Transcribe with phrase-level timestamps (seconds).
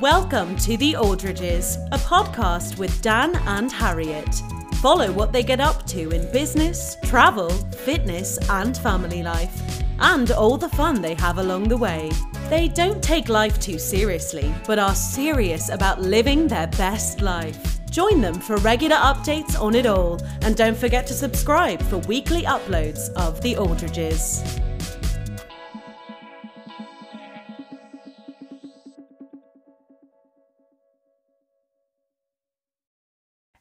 [0.00, 4.42] Welcome to The Aldridges, a podcast with Dan and Harriet.
[4.82, 10.56] Follow what they get up to in business, travel, fitness, and family life, and all
[10.56, 12.10] the fun they have along the way.
[12.50, 17.78] They don't take life too seriously, but are serious about living their best life.
[17.88, 22.42] Join them for regular updates on it all, and don't forget to subscribe for weekly
[22.42, 24.42] uploads of The Aldridges.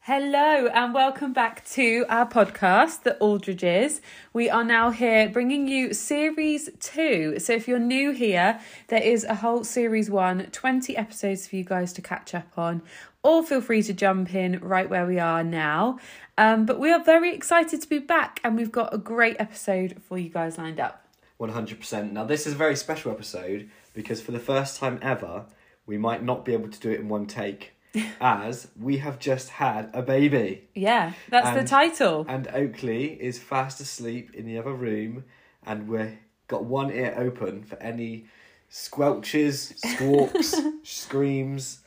[0.06, 4.02] Hello and welcome back to our podcast, The Aldridges.
[4.34, 7.40] We are now here bringing you series two.
[7.40, 11.64] So if you're new here, there is a whole series one, 20 episodes for you
[11.64, 12.82] guys to catch up on.
[13.24, 16.00] Or feel free to jump in right where we are now.
[16.38, 20.02] Um, but we are very excited to be back and we've got a great episode
[20.06, 21.08] for you guys lined up.
[21.40, 22.12] 100%.
[22.12, 25.46] Now, this is a very special episode because for the first time ever,
[25.86, 27.73] we might not be able to do it in one take
[28.22, 30.68] as we have just had a baby.
[30.74, 32.26] Yeah, that's And- the title.
[32.28, 35.26] And Oakley is fast asleep in the other room,
[35.66, 38.26] and we've got one ear open for any
[38.70, 41.80] squelches, squawks, screams,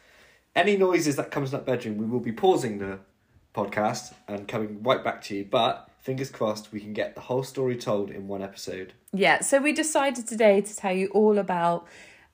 [0.55, 1.99] any noises that comes in that bedroom.
[1.99, 3.01] We will be pausing the
[3.55, 7.43] podcast and coming right back to you, but fingers crossed we can get the whole
[7.43, 8.93] story told in one episode.
[9.13, 11.87] Yeah, so we decided today to tell you all about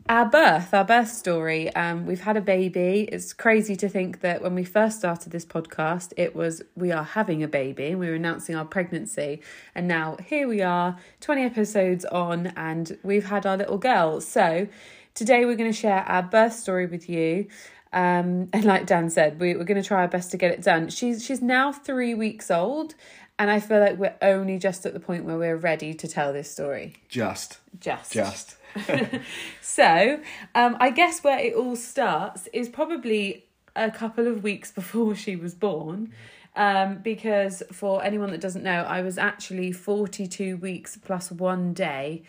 [0.09, 1.75] our birth, our birth story.
[1.75, 3.09] Um, we've had a baby.
[3.11, 7.05] It's crazy to think that when we first started this podcast, it was we are
[7.05, 9.41] having a baby and we were announcing our pregnancy.
[9.75, 14.21] And now here we are, 20 episodes on, and we've had our little girl.
[14.21, 14.67] So
[15.15, 17.47] today we're going to share our birth story with you.
[17.93, 20.63] Um, and like Dan said, we, we're going to try our best to get it
[20.63, 20.89] done.
[20.89, 22.95] She's she's now three weeks old,
[23.39, 26.33] and I feel like we're only just at the point where we're ready to tell
[26.33, 26.97] this story.
[27.09, 27.59] Just.
[27.79, 28.13] Just.
[28.13, 28.57] Just.
[29.61, 30.21] So,
[30.55, 35.37] um, I guess where it all starts is probably a couple of weeks before she
[35.37, 36.13] was born.
[36.55, 42.25] Um, because for anyone that doesn't know, I was actually 42 weeks plus one day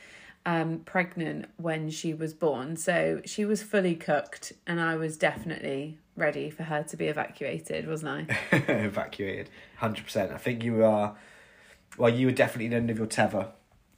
[0.46, 2.78] um, pregnant when she was born.
[2.78, 7.88] So she was fully cooked, and I was definitely ready for her to be evacuated,
[7.88, 8.38] wasn't I?
[8.68, 9.50] Evacuated.
[9.82, 10.34] 100%.
[10.34, 11.16] I think you are,
[11.98, 13.50] well, you were definitely in the end of your tether.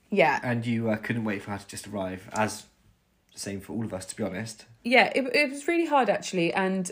[0.10, 0.40] Yeah.
[0.44, 2.30] and you uh, couldn't wait for her to just arrive.
[2.34, 2.66] As
[3.34, 4.66] the same for all of us to be honest.
[4.84, 6.54] Yeah it, it was really hard actually.
[6.54, 6.92] And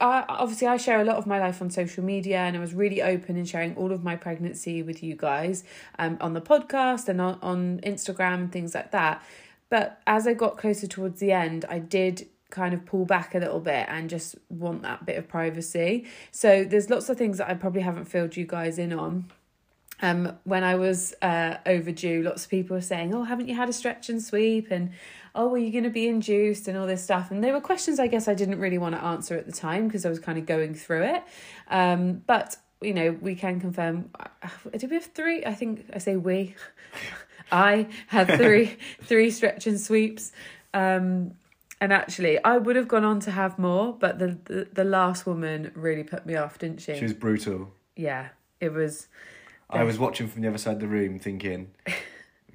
[0.00, 2.72] I, obviously i share a lot of my life on social media and i was
[2.72, 5.62] really open in sharing all of my pregnancy with you guys
[5.98, 9.22] um, on the podcast and on, on instagram and things like that.
[9.68, 13.38] But as i got closer towards the end i did kind of pull back a
[13.38, 16.06] little bit and just want that bit of privacy.
[16.30, 19.30] So there's lots of things that i probably haven't filled you guys in on
[20.04, 23.68] um, when I was uh, overdue, lots of people were saying, "Oh, haven't you had
[23.68, 24.90] a stretch and sweep?" and
[25.34, 27.30] "Oh, were you going to be induced?" and all this stuff.
[27.30, 29.88] And they were questions I guess I didn't really want to answer at the time
[29.88, 31.22] because I was kind of going through it.
[31.68, 34.10] Um, but you know, we can confirm.
[34.18, 35.44] uh, Did we have three?
[35.44, 36.54] I think I say we.
[37.52, 40.32] I had three three stretch and sweeps.
[40.72, 41.32] Um,
[41.80, 45.26] and actually, I would have gone on to have more, but the, the the last
[45.26, 46.96] woman really put me off, didn't she?
[46.96, 48.28] she was brutal yeah,
[48.60, 49.08] it was.
[49.74, 51.70] I was watching from the other side of the room thinking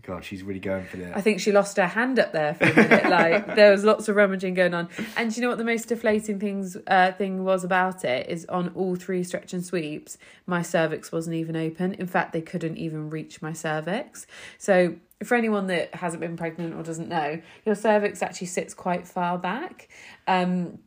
[0.09, 1.15] god she's really going for that.
[1.15, 3.09] I think she lost her hand up there for a minute.
[3.09, 4.89] Like there was lots of rummaging going on.
[5.15, 8.71] And you know what the most deflating things uh, thing was about it is on
[8.75, 11.93] all three stretch and sweeps, my cervix wasn't even open.
[11.93, 14.25] In fact, they couldn't even reach my cervix.
[14.57, 19.07] So for anyone that hasn't been pregnant or doesn't know, your cervix actually sits quite
[19.07, 19.89] far back.
[20.27, 20.79] Um,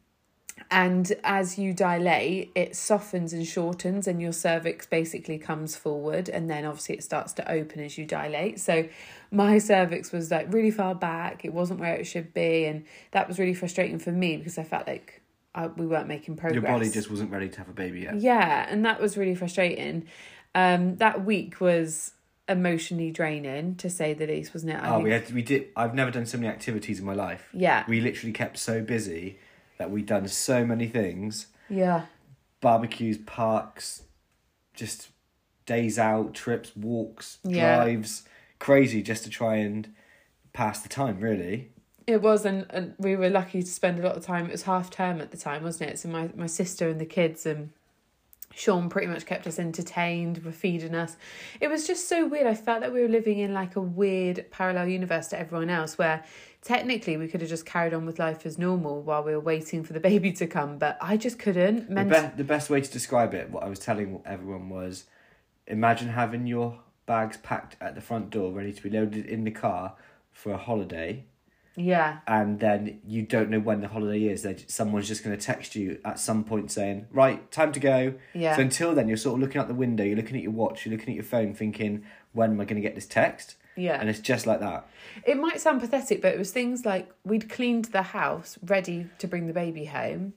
[0.71, 6.49] and as you dilate, it softens and shortens, and your cervix basically comes forward, and
[6.51, 8.61] then obviously it starts to open as you dilate.
[8.61, 8.89] So,
[9.31, 13.29] my cervix was like really far back, it wasn't where it should be, and that
[13.29, 15.23] was really frustrating for me because I felt like
[15.55, 16.63] I, we weren't making progress.
[16.63, 19.34] your body just wasn't ready to have a baby yet Yeah, and that was really
[19.34, 20.07] frustrating.
[20.55, 22.13] Um, that week was
[22.49, 24.77] emotionally draining, to say the least, wasn't it?
[24.77, 27.15] I oh think- we had we did i've never done so many activities in my
[27.15, 27.84] life Yeah.
[27.89, 29.39] we literally kept so busy
[29.83, 32.03] that we've done so many things yeah.
[32.61, 34.03] barbecues parks
[34.75, 35.09] just
[35.67, 37.77] days out trips walks Yeah.
[37.77, 38.23] drives
[38.61, 39.93] crazy just to try and
[40.53, 41.71] pass the time really
[42.07, 44.47] It was, and, and we were lucky to spend a lot of time.
[44.47, 45.99] It was half term at the time, wasn't it?
[45.99, 47.71] So my, my sister and the kids and
[48.55, 51.17] Sean pretty much kept us entertained, were feeding us.
[51.61, 52.47] It was just so weird.
[52.47, 55.97] I felt that we were living in like a weird parallel universe to everyone else
[55.97, 56.23] where
[56.62, 59.82] technically we could have just carried on with life as normal while we were waiting
[59.82, 61.88] for the baby to come, but I just couldn't.
[61.88, 65.04] The, Ment- be- the best way to describe it, what I was telling everyone was
[65.66, 69.50] imagine having your bags packed at the front door, ready to be loaded in the
[69.50, 69.94] car
[70.30, 71.24] for a holiday,
[71.76, 72.18] Yeah.
[72.26, 74.42] and then you don't know when the holiday is.
[74.42, 78.14] They someone's just going to text you at some point saying, "Right, time to go."
[78.34, 78.54] Yeah.
[78.56, 80.86] So until then, you're sort of looking out the window, you're looking at your watch,
[80.86, 83.98] you're looking at your phone, thinking, "When am I going to get this text?" Yeah.
[84.01, 84.86] And it's just like that.
[85.24, 89.27] It might sound pathetic, but it was things like we'd cleaned the house ready to
[89.27, 90.34] bring the baby home.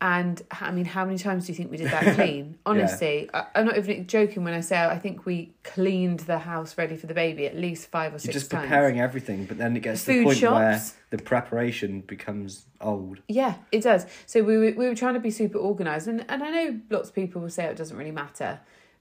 [0.00, 2.58] And I mean, how many times do you think we did that clean?
[2.66, 6.76] Honestly, I, I'm not even joking when I say I think we cleaned the house
[6.76, 8.64] ready for the baby at least five or 6 You're just times.
[8.64, 10.94] preparing everything, but then it gets to the Food point where shops.
[11.10, 13.20] the preparation becomes old.
[13.28, 14.04] Yeah, it does.
[14.26, 16.06] So we were, we were trying to be super organised.
[16.08, 18.60] And, and I know lots of people will say it doesn't really matter.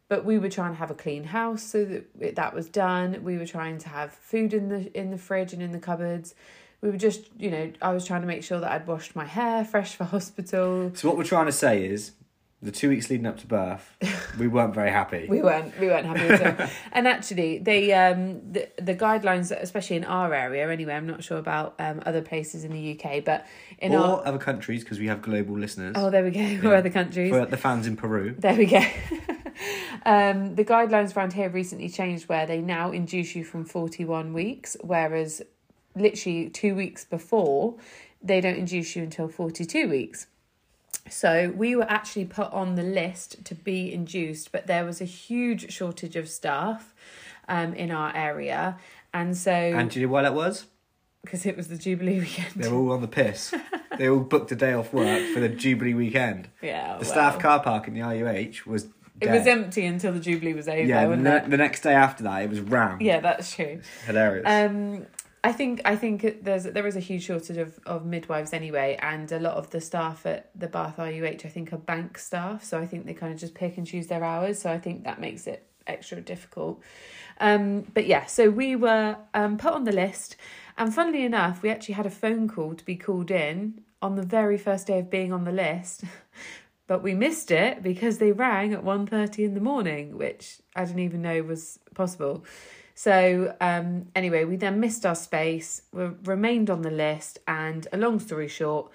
[0.09, 3.23] But we were trying to have a clean house so that that was done.
[3.23, 6.35] We were trying to have food in the in the fridge and in the cupboards.
[6.81, 9.25] We were just, you know, I was trying to make sure that I'd washed my
[9.25, 10.91] hair fresh for hospital.
[10.95, 12.11] So what we're trying to say is,
[12.61, 13.95] the two weeks leading up to birth,
[14.39, 15.25] we weren't very happy.
[15.29, 16.67] We weren't we weren't happy at all.
[16.91, 20.93] and actually, they um the the guidelines, especially in our area anyway.
[20.93, 23.47] I'm not sure about um other places in the UK, but
[23.79, 25.93] in or our other countries, because we have global listeners.
[25.97, 26.69] oh, there we go.
[26.69, 27.31] Or other countries.
[27.31, 28.35] For the fans in Peru.
[28.37, 28.81] There we go.
[30.05, 34.77] um, the guidelines around here recently changed where they now induce you from 41 weeks,
[34.81, 35.41] whereas
[35.95, 37.75] literally two weeks before,
[38.21, 40.27] they don't induce you until 42 weeks.
[41.09, 45.05] So we were actually put on the list to be induced, but there was a
[45.05, 46.93] huge shortage of staff
[47.47, 48.77] um, in our area.
[49.13, 50.65] And so, And do you know why that was?
[51.23, 52.51] because it was the Jubilee weekend.
[52.55, 53.53] They're all on the piss.
[53.97, 56.49] they all booked a day off work for the Jubilee weekend.
[56.61, 56.93] yeah.
[56.93, 58.87] The well, staff car park in the RUH was
[59.21, 61.49] It was empty until the Jubilee was over, yeah, wasn't the, it?
[61.49, 63.01] the next day after that, it was rammed.
[63.01, 63.81] Yeah, that's true.
[64.05, 64.43] Hilarious.
[64.45, 65.05] Um,
[65.43, 69.29] I think I think there's there is a huge shortage of, of midwives anyway, and
[69.31, 72.79] a lot of the staff at the Bath RUH I think are bank staff, so
[72.79, 74.59] I think they kind of just pick and choose their hours.
[74.59, 76.81] So I think that makes it extra difficult.
[77.39, 80.37] Um, but yeah, so we were um, put on the list,
[80.77, 84.23] and funnily enough, we actually had a phone call to be called in on the
[84.23, 86.03] very first day of being on the list.
[86.85, 90.99] But we missed it because they rang at 1.30 in the morning, which I didn't
[90.99, 92.43] even know was possible.
[92.95, 97.97] So um, anyway, we then missed our space, we remained on the list, and a
[97.97, 98.91] long story short,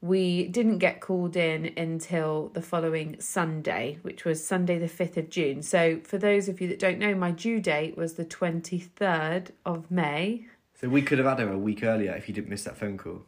[0.00, 5.30] we didn't get called in until the following Sunday, which was Sunday the 5th of
[5.30, 5.62] June.
[5.62, 9.90] So for those of you that don't know, my due date was the 23rd of
[9.90, 10.46] May.
[10.80, 12.98] so we could have had her a week earlier if you didn't miss that phone
[12.98, 13.22] call.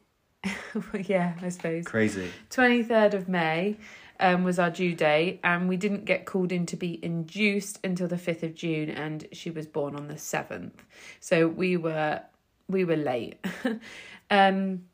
[1.07, 1.85] yeah, I suppose.
[1.85, 2.29] Crazy.
[2.51, 3.77] 23rd of May
[4.21, 8.09] um, was our due date, and we didn't get called in to be induced until
[8.09, 10.73] the 5th of June, and she was born on the 7th.
[11.21, 12.21] So we were
[12.69, 13.45] we were late.
[14.31, 14.85] um,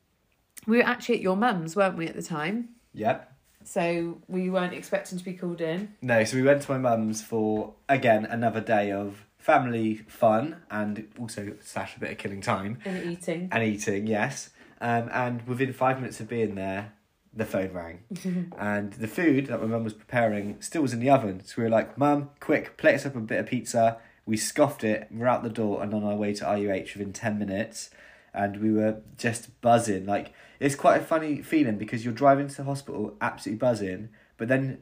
[0.66, 2.70] we were actually at your mum's, weren't we, at the time?
[2.94, 3.32] Yep.
[3.62, 5.94] So we weren't expecting to be called in.
[6.02, 11.08] No, so we went to my mum's for, again, another day of family fun and
[11.18, 13.48] also slash a bit of killing time And eating.
[13.52, 14.50] and eating, yes.
[14.80, 16.92] Um, and within five minutes of being there,
[17.32, 18.52] the phone rang.
[18.58, 21.42] and the food that my mum was preparing still was in the oven.
[21.44, 23.98] So we were like, Mum, quick, plate us up a bit of pizza.
[24.26, 27.38] We scoffed it, we're out the door and on our way to RUH within 10
[27.38, 27.90] minutes.
[28.32, 30.06] And we were just buzzing.
[30.06, 34.48] Like, it's quite a funny feeling because you're driving to the hospital absolutely buzzing, but
[34.48, 34.78] then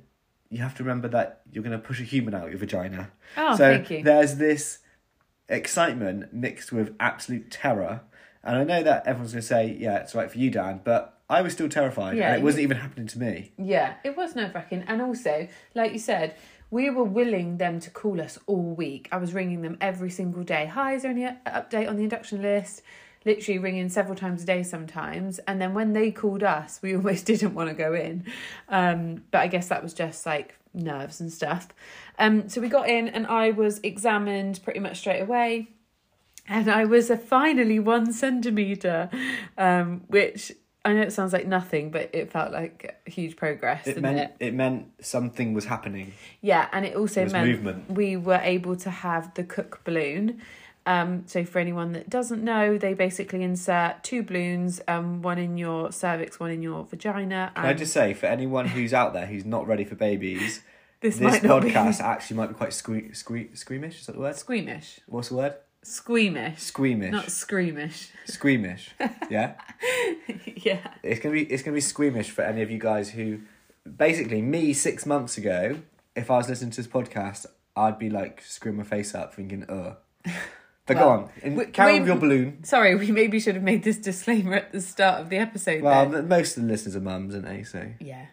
[0.50, 3.10] you have to remember that you're going to push a human out of your vagina.
[3.36, 4.02] Oh, so thank you.
[4.02, 4.78] there's this
[5.48, 8.02] excitement mixed with absolute terror.
[8.42, 11.17] And I know that everyone's going to say, yeah, it's right for you, Dan, but
[11.30, 12.16] I was still terrified.
[12.16, 13.52] Yeah, and it wasn't even happening to me.
[13.58, 14.84] Yeah, it was nerve wracking.
[14.86, 16.36] And also, like you said,
[16.70, 19.08] we were willing them to call us all week.
[19.12, 20.66] I was ringing them every single day.
[20.66, 22.82] Hi, is there any update on the induction list?
[23.24, 25.38] Literally ringing several times a day sometimes.
[25.40, 28.24] And then when they called us, we almost didn't want to go in.
[28.68, 31.68] Um, but I guess that was just like nerves and stuff.
[32.18, 35.68] Um, so we got in and I was examined pretty much straight away.
[36.50, 39.10] And I was a finally one centimetre,
[39.58, 40.52] um, which
[40.84, 43.86] I know it sounds like nothing, but it felt like huge progress.
[43.86, 44.36] It meant it?
[44.40, 44.54] it?
[44.54, 46.12] meant something was happening.
[46.40, 47.90] Yeah, and it also meant movement.
[47.90, 50.40] we were able to have the cook balloon.
[50.86, 55.58] Um, so for anyone that doesn't know, they basically insert two balloons, um, one in
[55.58, 57.52] your cervix, one in your vagina.
[57.54, 60.62] Can I just say, for anyone who's out there who's not ready for babies,
[61.02, 64.00] this, this, podcast actually might be quite sque- sque- squeamish.
[64.00, 64.36] Is that the word?
[64.36, 65.56] squeamish, What's the word?
[65.82, 67.12] Squeamish, Squeamish.
[67.12, 68.10] not screamish.
[68.26, 68.90] Squeamish.
[69.30, 69.54] Yeah.
[70.56, 73.40] yeah, It's gonna be it's gonna be squeamish for any of you guys who,
[73.96, 75.78] basically, me six months ago,
[76.16, 79.64] if I was listening to this podcast, I'd be like screwing my face up, thinking,
[79.68, 79.94] "Uh."
[80.86, 82.64] But go on, In, we- carry on we- with your balloon.
[82.64, 85.82] sorry, we maybe should have made this disclaimer at the start of the episode.
[85.82, 86.28] Well, then.
[86.28, 87.62] most of the listeners are mums, aren't they?
[87.62, 88.26] So yeah,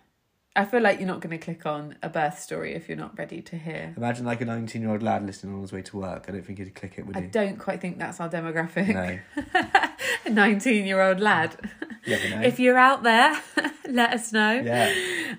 [0.55, 3.17] I feel like you're not going to click on a birth story if you're not
[3.17, 3.93] ready to hear.
[3.97, 6.25] imagine like a nineteen-year-old lad listening on his way to work.
[6.27, 7.27] I don't think he'd click it, would I he?
[7.27, 8.93] don't quite think that's our demographic.
[8.93, 9.19] No.
[10.25, 11.55] a 19 year old lad.
[12.05, 12.41] You know.
[12.41, 13.35] If you're out there,
[13.89, 14.51] let us know.
[14.63, 14.93] yeah.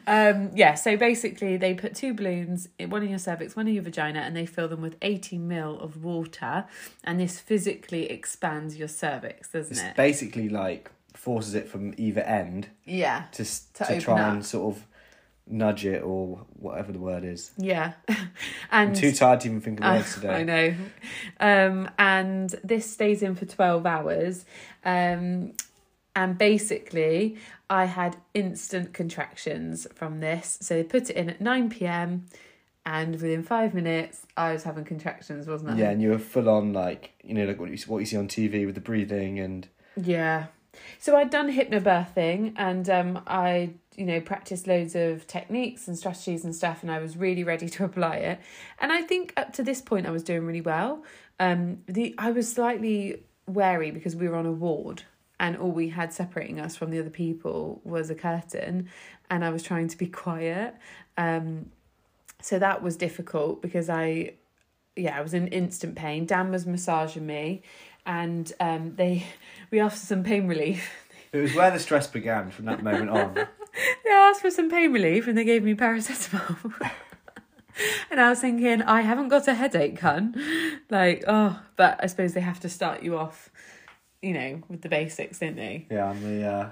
[0.08, 3.82] Um, yeah, so basically, they put two balloons, one in your cervix, one in your
[3.84, 6.64] vagina, and they fill them with 80 mil of water.
[7.04, 9.96] And this physically expands your cervix, doesn't It's it?
[9.96, 14.32] basically like forces it from either end yeah, to To to, try up.
[14.34, 14.86] and sort of
[15.46, 17.52] nudge it or whatever the word is.
[17.56, 17.92] yeah.
[18.70, 20.34] I'm and too tired to even think of words today.
[20.34, 20.74] I know.
[21.38, 24.44] Um, and this stays in for 12 hours.
[24.84, 25.52] Um,
[26.14, 27.36] and basically,
[27.68, 30.58] I had instant contractions from this.
[30.60, 32.26] So they put it in at 9 pm,
[32.86, 35.76] and within five minutes, I was having contractions, wasn't I?
[35.76, 38.16] Yeah, and you were full on like you know like what you what you see
[38.16, 40.46] on TV with the breathing and Yeah.
[41.00, 46.44] So I'd done hypnobirthing and um, I, you know, practiced loads of techniques and strategies
[46.44, 48.40] and stuff, and I was really ready to apply it.
[48.78, 51.04] And I think up to this point, I was doing really well.
[51.38, 55.02] Um, the I was slightly wary because we were on a ward,
[55.38, 58.88] and all we had separating us from the other people was a curtain,
[59.30, 60.74] and I was trying to be quiet.
[61.16, 61.70] Um,
[62.40, 64.34] so that was difficult because I,
[64.94, 66.26] yeah, I was in instant pain.
[66.26, 67.62] Dan was massaging me,
[68.04, 69.26] and um, they
[69.70, 70.90] we asked for some pain relief.
[71.32, 73.46] it was where the stress began from that moment on.
[74.04, 76.72] They asked for some pain relief and they gave me paracetamol.
[78.10, 80.34] and I was thinking, I haven't got a headache, hun.
[80.90, 83.50] Like, oh, but I suppose they have to start you off,
[84.22, 85.86] you know, with the basics, don't they?
[85.90, 86.70] Yeah, on the uh,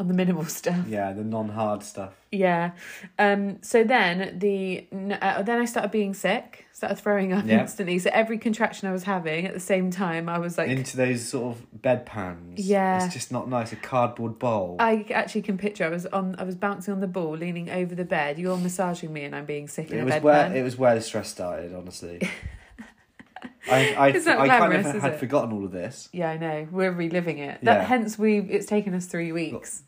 [0.00, 0.86] On the minimal stuff.
[0.88, 2.14] yeah the non hard stuff.
[2.32, 2.70] Yeah.
[3.18, 3.58] Um.
[3.62, 4.86] So then the
[5.20, 7.60] uh, then I started being sick, started throwing up Yeah.
[7.60, 7.98] instantly.
[7.98, 11.28] So every contraction I was having at the same time, I was like, Into those
[11.28, 12.54] sort of bedpans.
[12.56, 13.04] Yeah.
[13.04, 13.72] it's just not nice.
[13.72, 14.76] A cardboard bowl.
[14.80, 15.84] I actually can picture.
[15.84, 16.34] I was on.
[16.38, 18.38] I was bouncing on the ball, leaning over the bed.
[18.38, 20.22] You're massaging me, and I'm being sick in it a was bedpan.
[20.22, 21.74] where it was where the stress started.
[21.74, 22.20] Honestly,
[23.70, 26.08] I I, I kind of had forgotten all of this.
[26.12, 26.68] Yeah, I know.
[26.70, 27.62] We're reliving it.
[27.64, 27.84] That Yeah.
[27.84, 29.82] hence we it's taken us three weeks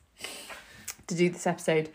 [1.12, 1.90] to do this episode.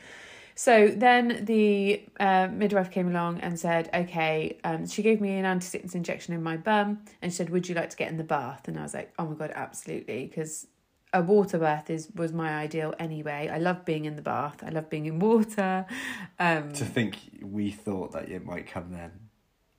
[0.56, 5.46] So then the uh, midwife came along and said, "Okay." Um, she gave me an
[5.46, 8.24] anti-sickness injection in my bum, and she said, "Would you like to get in the
[8.24, 10.66] bath?" And I was like, "Oh my god, absolutely!" Because
[11.14, 13.50] a water bath is was my ideal anyway.
[13.54, 14.64] I love being in the bath.
[14.66, 15.86] I love being in water.
[16.40, 19.12] Um, To think we thought that it might come then.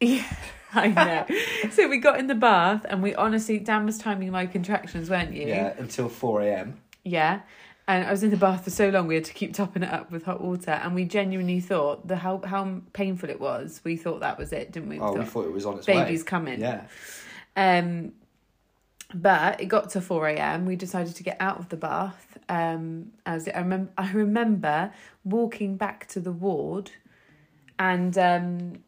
[0.01, 0.33] yeah,
[0.73, 1.27] I know.
[1.73, 5.33] so we got in the bath, and we honestly, Dan was timing my contractions, weren't
[5.35, 5.49] you?
[5.49, 6.81] Yeah, until four a.m.
[7.05, 7.41] Yeah.
[7.89, 9.91] And I was in the bath for so long, we had to keep topping it
[9.91, 10.73] up with hot water.
[10.73, 13.81] And we genuinely thought the how how painful it was.
[13.83, 15.01] We thought that was it, didn't we?
[15.01, 16.27] Oh, we thought, thought it was on its baby's way.
[16.27, 16.61] coming.
[16.61, 16.83] Yeah,
[17.57, 18.13] Um,
[19.15, 20.67] but it got to four a.m.
[20.67, 22.37] We decided to get out of the bath.
[22.51, 24.93] Um, as I remember, I remember
[25.25, 26.91] walking back to the ward,
[27.79, 28.85] and um,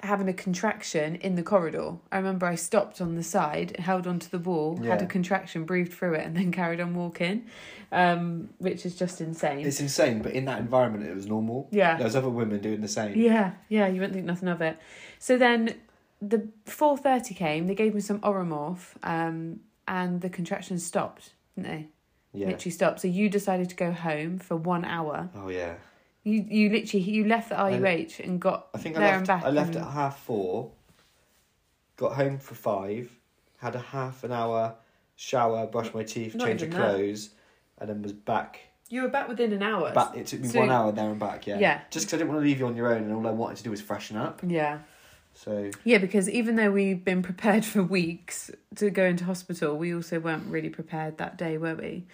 [0.00, 1.94] having a contraction in the corridor.
[2.12, 5.92] I remember I stopped on the side, held onto the wall, had a contraction, breathed
[5.92, 7.46] through it, and then carried on walking,
[7.92, 9.66] um, which is just insane.
[9.66, 10.20] it's insane.
[10.22, 11.68] But in that environment, it was normal.
[11.70, 11.96] Yeah.
[11.96, 13.18] there was other women doing the same.
[13.18, 14.78] Yeah, yeah, you wouldn't think nothing of it.
[15.18, 15.74] So then
[16.20, 17.66] the four thirty came.
[17.66, 21.88] They gave me some Oromorph, um, and the contractions stopped, didn't they?
[22.34, 22.48] Yeah.
[22.48, 23.00] Literally stopped.
[23.00, 25.30] So you decided to go home for one hour.
[25.34, 25.76] Oh yeah.
[26.26, 29.18] You you literally you left the RUH and got I think I there left.
[29.18, 29.44] and back.
[29.44, 30.72] I left and- at half four.
[31.96, 33.16] Got home for five.
[33.58, 34.74] Had a half an hour
[35.14, 36.90] shower, brushed my teeth, Not change of even that.
[36.94, 37.30] clothes,
[37.78, 38.58] and then was back.
[38.88, 39.92] You were back within an hour.
[39.92, 40.16] Back.
[40.16, 41.46] It took me So- one hour there and back.
[41.46, 41.58] Yeah.
[41.60, 41.80] Yeah.
[41.90, 43.58] Just because I didn't want to leave you on your own, and all I wanted
[43.58, 44.40] to do was freshen up.
[44.44, 44.80] Yeah.
[45.32, 49.94] So Yeah, because even though we've been prepared for weeks to go into hospital, we
[49.94, 52.04] also weren't really prepared that day, were we?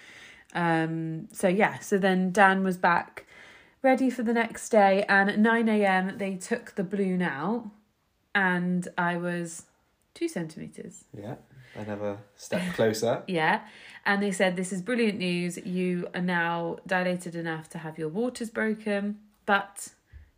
[0.54, 3.24] Um, so yeah, so then Dan was back
[3.82, 7.68] ready for the next day, and at 9 a.m., they took the balloon out,
[8.34, 9.64] and I was
[10.14, 11.04] two centimetres.
[11.16, 11.36] yeah,
[11.78, 13.22] I never stepped closer.
[13.28, 13.62] Yeah.
[14.04, 15.56] And they said, This is brilliant news.
[15.58, 19.88] You are now dilated enough to have your waters broken, but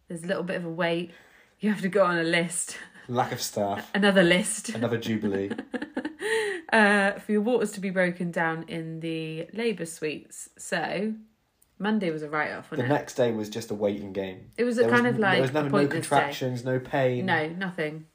[0.06, 1.12] there's a little bit of a wait.
[1.60, 2.76] You have to go on a list,
[3.08, 3.90] Lack of staff.
[3.94, 4.68] another list.
[4.70, 5.50] Another jubilee.
[6.72, 10.50] uh, for your waters to be broken down in the labour suites.
[10.58, 11.14] So
[11.78, 12.88] Monday was a write off, the it?
[12.88, 14.50] next day was just a waiting game.
[14.56, 17.26] It was a There kind was, of like there was no, no contractions, no pain.
[17.26, 18.06] No, nothing.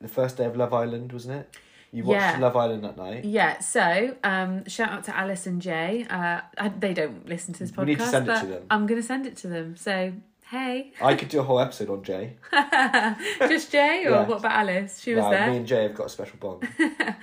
[0.00, 1.56] The first day of Love Island, wasn't it?
[1.92, 2.38] You watched Yeah.
[2.38, 3.24] Love Island that night.
[3.24, 6.06] Yeah, so um, shout out to Alice and Jay.
[6.10, 8.62] Uh, I, they don't listen to this podcast, We need to send it to them.
[8.70, 9.76] I'm going to send it to them.
[9.76, 10.12] So,
[10.50, 12.36] hey, I could do a whole episode on Jay.
[13.40, 14.26] just Jay, or Yeah.
[14.26, 15.00] what about Alice?
[15.00, 15.50] She was there.
[15.50, 16.68] Me and Jay have got a special bond.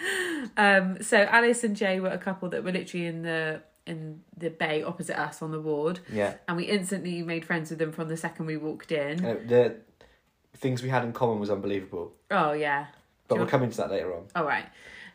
[0.58, 4.50] Um, so Alice and Jay were a couple that were literally in the in the
[4.50, 6.36] bay opposite us on the ward, Yeah.
[6.48, 9.24] and we instantly made friends with them from the second we walked in.
[9.26, 9.76] Uh, the
[10.56, 12.14] things we had in common was unbelievable.
[12.32, 12.88] Oh yeah,
[13.28, 14.24] But we'll come into that later on.
[14.36, 14.66] all right.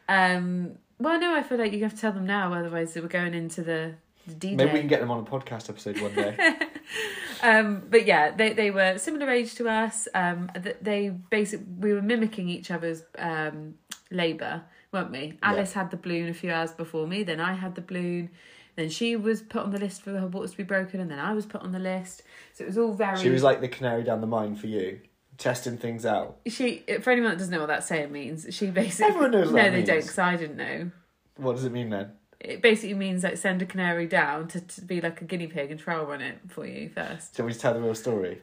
[0.08, 3.34] Um, Well, no, I feel like you have to tell them now, otherwise we're going
[3.34, 3.94] into the,
[4.26, 6.36] the Maybe we can get them on a podcast episode one day.
[7.42, 10.08] um, but yeah, they they were similar age to us.
[10.14, 10.50] Um,
[10.82, 13.74] they basic we were mimicking each other's um
[14.10, 15.38] labour, weren't we?
[15.42, 17.22] Alice had the balloon a few hours before me.
[17.22, 18.30] Then I had the balloon.
[18.78, 21.18] Then she was put on the list for her waters to be broken, and then
[21.18, 22.22] I was put on the list.
[22.54, 23.18] So it was all very.
[23.18, 25.00] she was like the canary down the mine for you,
[25.36, 26.36] testing things out.
[26.46, 29.68] She for anyone that doesn't know what that saying means, she basically Everyone knows no,
[29.72, 30.92] they don't because I didn't know.
[31.38, 32.12] What does it mean then?
[32.38, 35.72] It basically means like send a canary down to, to be like a guinea pig
[35.72, 37.34] and trial run it for you first.
[37.34, 38.42] Shall we just tell the real story?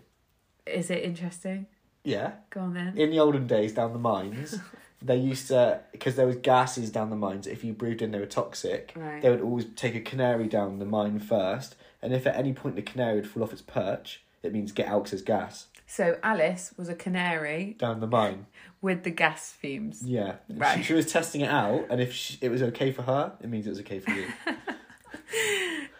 [0.65, 1.67] Is it interesting?
[2.03, 2.33] Yeah.
[2.49, 2.97] Go on then.
[2.97, 4.59] In the olden days, down the mines,
[5.01, 7.47] they used to because there was gases down the mines.
[7.47, 8.93] If you breathed in, they were toxic.
[8.95, 9.21] Right.
[9.21, 12.75] They would always take a canary down the mine first, and if at any point
[12.75, 16.73] the canary would fall off its perch, it means get out there's gas So Alice
[16.77, 18.45] was a canary down the mine.
[18.81, 20.01] with the gas fumes.
[20.03, 20.77] Yeah, Right.
[20.77, 23.49] she, she was testing it out, and if she, it was okay for her, it
[23.49, 24.27] means it was okay for you.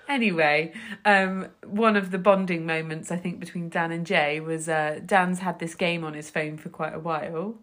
[0.07, 0.71] Anyway,
[1.03, 5.39] um, one of the bonding moments I think between Dan and Jay was uh, Dan's
[5.39, 7.55] had this game on his phone for quite a while,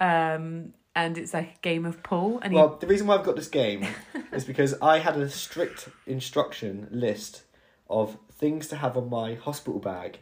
[0.00, 2.40] um, and it's like a game of pool.
[2.42, 3.86] And he, well, the reason why I've got this game
[4.32, 7.42] is because I had a strict instruction list
[7.88, 10.18] of things to have on my hospital bag,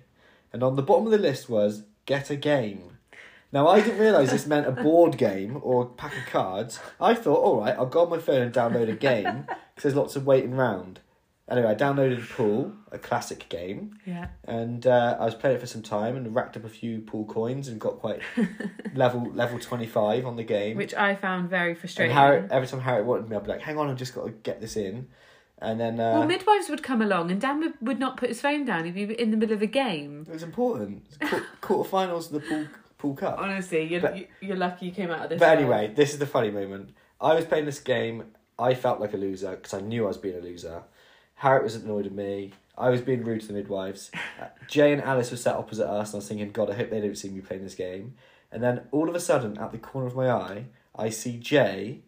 [0.52, 2.98] and on the bottom of the list was get a game.
[3.52, 6.80] Now I didn't realise this meant a board game or a pack of cards.
[7.00, 9.94] I thought, all right, I'll go on my phone and download a game because there's
[9.94, 11.00] lots of waiting round.
[11.52, 15.66] Anyway, I downloaded Pool, a classic game, yeah, and uh, I was playing it for
[15.66, 18.20] some time and racked up a few pool coins and got quite
[18.94, 20.76] level level twenty five on the game.
[20.76, 22.14] which I found very and frustrating.
[22.16, 24.30] Harry, every time Harry wanted me, I'd be like, "Hang on, I've just got to
[24.30, 25.08] get this in,"
[25.58, 28.40] and then uh, well, midwives would come along, and Dan would, would not put his
[28.40, 28.86] phone down.
[28.86, 30.24] If He'd be in the middle of a game.
[30.26, 31.02] it was important.
[31.20, 32.66] Qu- quarterfinals of the pool
[32.98, 33.38] pool cup.
[33.38, 35.38] Honestly, you're But- you- you're lucky you came out of this.
[35.40, 36.90] But anyway, this is the funny moment.
[37.20, 38.24] I was playing this game.
[38.58, 40.84] I felt like a loser because I knew I was being a loser.
[41.42, 42.52] Harriet was annoyed at me.
[42.78, 44.10] I was being rude to the midwives.
[44.40, 46.90] Uh, Jay and Alice were sat opposite us, and I was thinking, God, I hope
[46.90, 48.14] they don't see me playing this game.
[48.52, 50.64] And then all of a sudden, at the corner of my eye,
[50.96, 52.02] I see Jay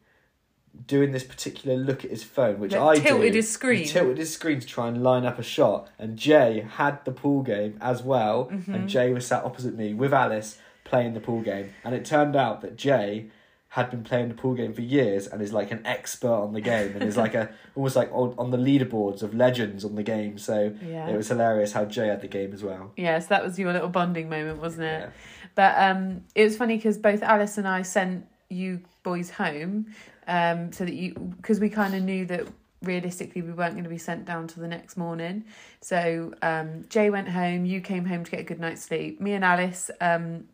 [0.86, 3.36] doing this particular look at his phone, which I tilted do.
[3.38, 3.80] his screen.
[3.80, 7.12] He tilted his screen to try and line up a shot, and Jay had the
[7.12, 8.74] pool game as well, Mm-hmm.
[8.74, 12.36] and Jay was sat opposite me with Alice playing the pool game, and it turned
[12.36, 13.26] out that Jay
[13.74, 16.60] had been playing the pool game for years and is like an expert on the
[16.60, 20.02] game and is like a almost like on, on the leaderboards of legends on the
[20.04, 20.38] game.
[20.38, 21.08] So Yeah.
[21.08, 22.92] it was hilarious how Jay had the game as well.
[22.96, 25.00] Yes, that was your little bonding moment, wasn't it?
[25.00, 25.10] Yeah.
[25.56, 29.86] But um, it was funny because both Alice and I sent you boys home,
[30.28, 32.46] um, so that you because we kind of knew that
[32.80, 35.44] realistically we weren't going to be sent down till the next morning.
[35.80, 39.20] So um, Jay went home, you came home to get a good night's sleep.
[39.20, 40.44] Me and Alice, um,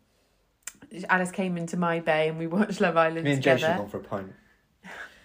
[1.09, 3.73] Alice came into my bay and we watched Love Island Me and Jay should together.
[3.73, 4.33] have gone for a pint.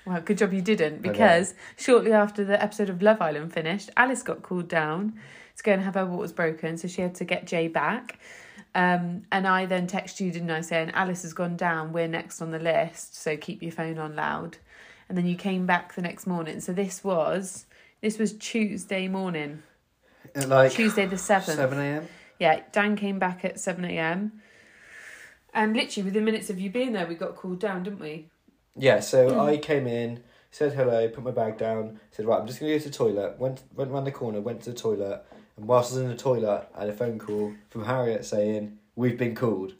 [0.06, 1.10] Well, good job you didn't Okay.
[1.10, 5.14] because shortly after the episode of Love Island finished, Alice got called down
[5.58, 8.20] to go and have her waters broken, so she had to get Jay back.
[8.76, 12.42] Um, and I then texted you, didn't I, saying Alice has gone down, we're next
[12.42, 14.58] on the list, so keep your phone on loud.
[15.10, 16.60] And then you came back the next morning.
[16.60, 17.66] So this was
[18.02, 19.64] this was Tuesday morning,
[20.36, 21.58] At like Tuesday the seventh.
[21.58, 22.08] 7 a.m.
[22.40, 24.34] Yeah, Dan came back at seven a.m.
[25.56, 28.30] And literally within minutes of you being there, we got called down, didn't we?
[28.78, 32.60] Yeah, so I came in, said hello, put my bag down, said, right, I'm just
[32.60, 33.40] going to go to the toilet.
[33.40, 36.16] Went, went round the corner, went to the toilet, and whilst I was in the
[36.18, 39.74] toilet, I had a phone call from Harriet saying, we've been called.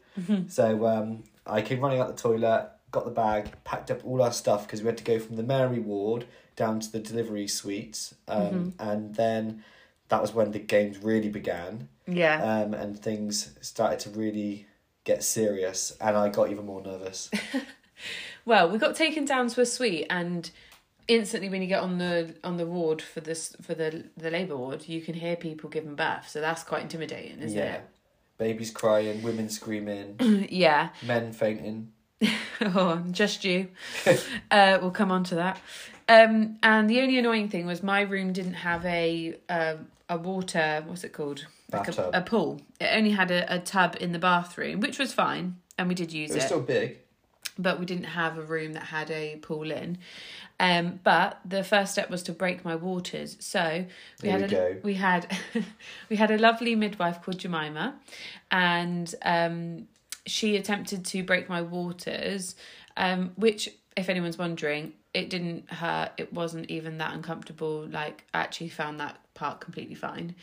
[0.48, 4.32] so um, I came running out the toilet, got the bag, packed up all our
[4.32, 6.24] stuff because we had to go from the Mary ward
[6.56, 8.14] down to the delivery suites.
[8.28, 9.62] Um, And then
[10.08, 12.42] that was when the games really began Yeah.
[12.42, 14.65] um, and things started to really
[15.06, 17.30] get serious, and I got even more nervous.
[18.46, 20.48] Well, we got taken down to a suite, and
[21.08, 24.56] instantly when you get on the on the ward for this for the the labour
[24.56, 26.28] ward, you can hear people giving birth.
[26.28, 27.80] So that's quite intimidating, isn't yeah.
[28.38, 30.16] Babies crying, women screaming,
[30.50, 30.90] yeah.
[31.02, 31.92] men fainting.
[32.60, 33.68] oh, just you.
[34.50, 35.60] uh, we'll come on to that.
[36.08, 40.84] Um, and the only annoying thing was my room didn't have a um a water.
[40.86, 41.46] What's it called?
[41.72, 42.60] Like a, a pool.
[42.80, 46.12] It only had a, a tub in the bathroom, which was fine, and we did
[46.12, 46.46] use It was it.
[46.46, 46.98] still big.
[47.58, 49.98] but we didn't have a room that had a pool in.
[50.60, 53.36] Um, but the first step was to break my waters.
[53.40, 53.84] So
[54.22, 55.36] we Here had we a, we had
[56.08, 57.94] we had a lovely midwife called Jemima,
[58.50, 59.88] and um,
[60.26, 62.54] she attempted to break my waters,
[62.96, 66.12] um, which, if anyone's wondering, it didn't hurt.
[66.16, 67.86] It wasn't even that uncomfortable.
[67.86, 70.34] Like I actually found that part completely fine.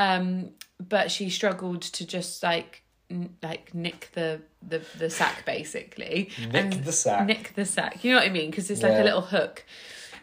[0.00, 0.50] Um,
[0.88, 6.30] but she struggled to just like n- like nick the the the sack basically.
[6.40, 7.26] Nick and the sack.
[7.26, 8.02] Nick the sack.
[8.02, 8.50] You know what I mean?
[8.50, 9.02] Because it's like Yeah.
[9.02, 9.64] a little hook.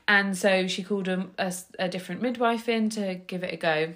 [0.08, 3.94] And so she called a, a, a different midwife in to give it a go.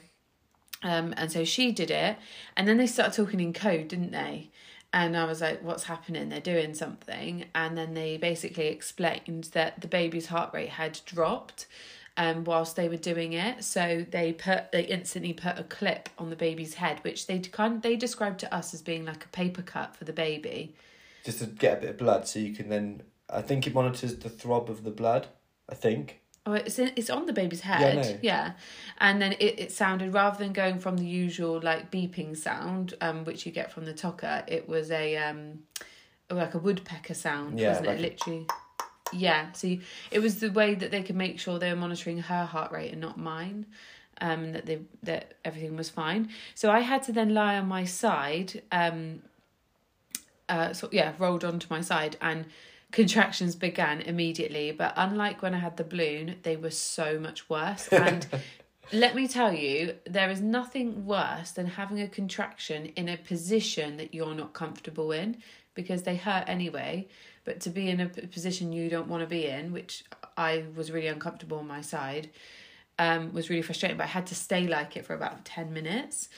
[0.84, 2.18] Um, and so she did it.
[2.58, 4.50] And then they started talking in code, didn't they?
[4.94, 6.28] And I was like, what's happening?
[6.30, 7.46] They're doing something.
[7.56, 11.66] And then they basically explained that the baby's heart rate had dropped
[12.18, 13.64] um, whilst they were doing it.
[13.64, 17.82] So they put they instantly put a clip on the baby's head, which they kind
[17.82, 20.76] they described to us as being like a paper cut for the baby.
[21.24, 23.04] Just to get a bit of blood so you can then.
[23.30, 25.28] I think it monitors the throb of the blood.
[25.70, 26.20] I think.
[26.46, 27.96] Oh, it's in, it's on the baby's head.
[27.98, 28.18] know.
[28.22, 28.54] Yeah,
[29.00, 33.24] and then it, it sounded rather than going from the usual like beeping sound, um,
[33.26, 35.60] which you get from the tocker, it was a um,
[36.32, 38.00] like a woodpecker sound, Yeah, wasn't like it?
[38.00, 38.48] a- Literally.
[39.14, 39.52] Yeah.
[39.54, 42.46] So you, it was the way that they could make sure they were monitoring her
[42.46, 43.66] heart rate and not mine.
[44.20, 46.30] Um, that they that everything was fine.
[46.54, 48.62] So I had to then lie on my side.
[48.72, 49.24] Um,
[50.48, 52.46] uh, so yeah, rolled onto my side and
[52.92, 54.72] contractions began immediately.
[54.72, 57.88] But unlike when I had the balloon, they were so much worse.
[57.92, 58.28] And
[58.92, 63.98] let me tell you, there is nothing worse than having a contraction in a position
[63.98, 65.38] that you're not comfortable in
[65.74, 67.08] because they hurt anyway.
[67.44, 70.04] But to be in a position you don't want to be in, which
[70.38, 72.30] I was really uncomfortable on my side,
[73.00, 73.98] um, was really frustrating.
[73.98, 76.30] But I had to stay like it for about 10 minutes.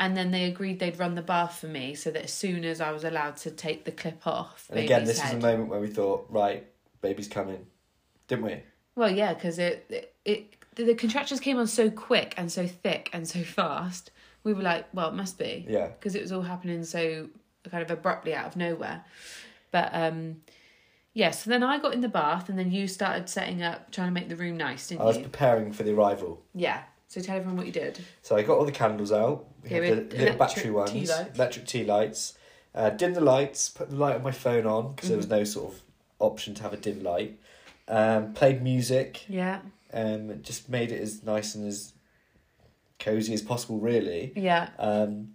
[0.00, 2.80] And then they agreed they'd run the bath for me so that as soon as
[2.80, 5.68] I was allowed to take the clip off, And again, this is head- the moment
[5.70, 6.64] where we thought, right,
[7.00, 7.66] baby's coming,
[8.28, 8.62] didn't we?
[8.94, 13.10] Well, yeah, because it, it it the contractions came on so quick and so thick
[13.12, 14.10] and so fast.
[14.44, 15.88] We were like, well, it must be Yeah.
[15.88, 17.28] because it was all happening so
[17.68, 19.04] kind of abruptly out of nowhere.
[19.70, 20.36] But um,
[21.12, 21.30] yeah.
[21.30, 24.12] So then I got in the bath, and then you started setting up, trying to
[24.12, 25.22] make the room nice, didn't I was you?
[25.24, 26.42] preparing for the arrival.
[26.54, 26.82] Yeah.
[27.08, 27.98] So tell everyone what you did.
[28.22, 29.46] So I got all the candles out.
[29.64, 31.34] We Yeah, had the battery ones, lights.
[31.38, 32.36] electric tea lights.
[32.74, 33.70] Uh, dim the lights.
[33.70, 35.36] Put the light on my phone on because there was Mm-hmm.
[35.36, 35.80] no sort of
[36.18, 37.38] option to have a dim light.
[37.88, 39.24] Um, played music.
[39.26, 39.60] Yeah.
[39.92, 41.94] Um, just made it as nice and as
[42.98, 44.32] cozy as possible, really.
[44.36, 44.68] Yeah.
[44.78, 45.30] Um,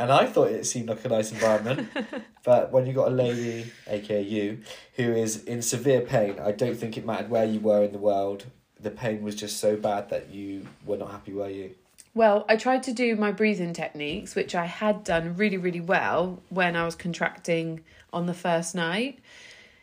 [0.00, 1.88] and I thought it seemed like a nice environment,
[2.44, 4.60] but when you got a lady, aka you,
[4.94, 7.98] who is in severe pain, I don't think it mattered where you were in the
[7.98, 8.46] world.
[8.80, 11.74] The pain was just so bad that you were not happy, were you?
[12.14, 16.42] Well, I tried to do my breathing techniques, which I had done really, really well
[16.48, 17.82] when I was contracting
[18.12, 19.18] on the first night.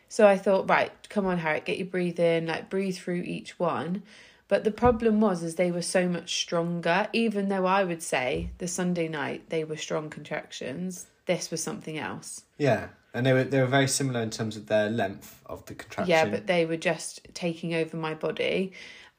[0.08, 4.02] So I thought, right, come on, Harriet, get your breathing, like breathe through each one.
[4.48, 7.08] But the problem was, is they were so much stronger.
[7.12, 11.98] Even though I would say the Sunday night they were strong contractions, this was something
[11.98, 12.44] else.
[12.56, 15.74] Yeah, and they were they were very similar in terms of their length of the
[15.74, 16.10] contraction.
[16.10, 18.72] Yeah, but they were just taking over my body,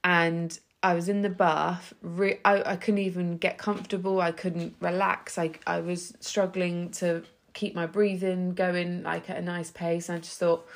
[0.04, 1.94] and I was in the bath.
[2.02, 4.22] Re- I I couldn't even get comfortable.
[4.22, 5.38] I couldn't relax.
[5.38, 10.10] I I was struggling to keep my breathing going like at a nice pace.
[10.10, 10.68] And I just thought,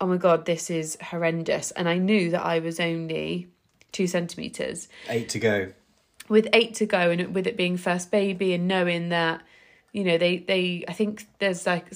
[0.00, 1.70] oh my god, this is horrendous.
[1.72, 3.48] And I knew that I was only
[3.92, 4.88] two centimeters.
[5.08, 5.72] Eight to go.
[6.28, 9.42] with eight to go and with it being first baby and knowing that
[9.92, 11.86] you know they they i think there's like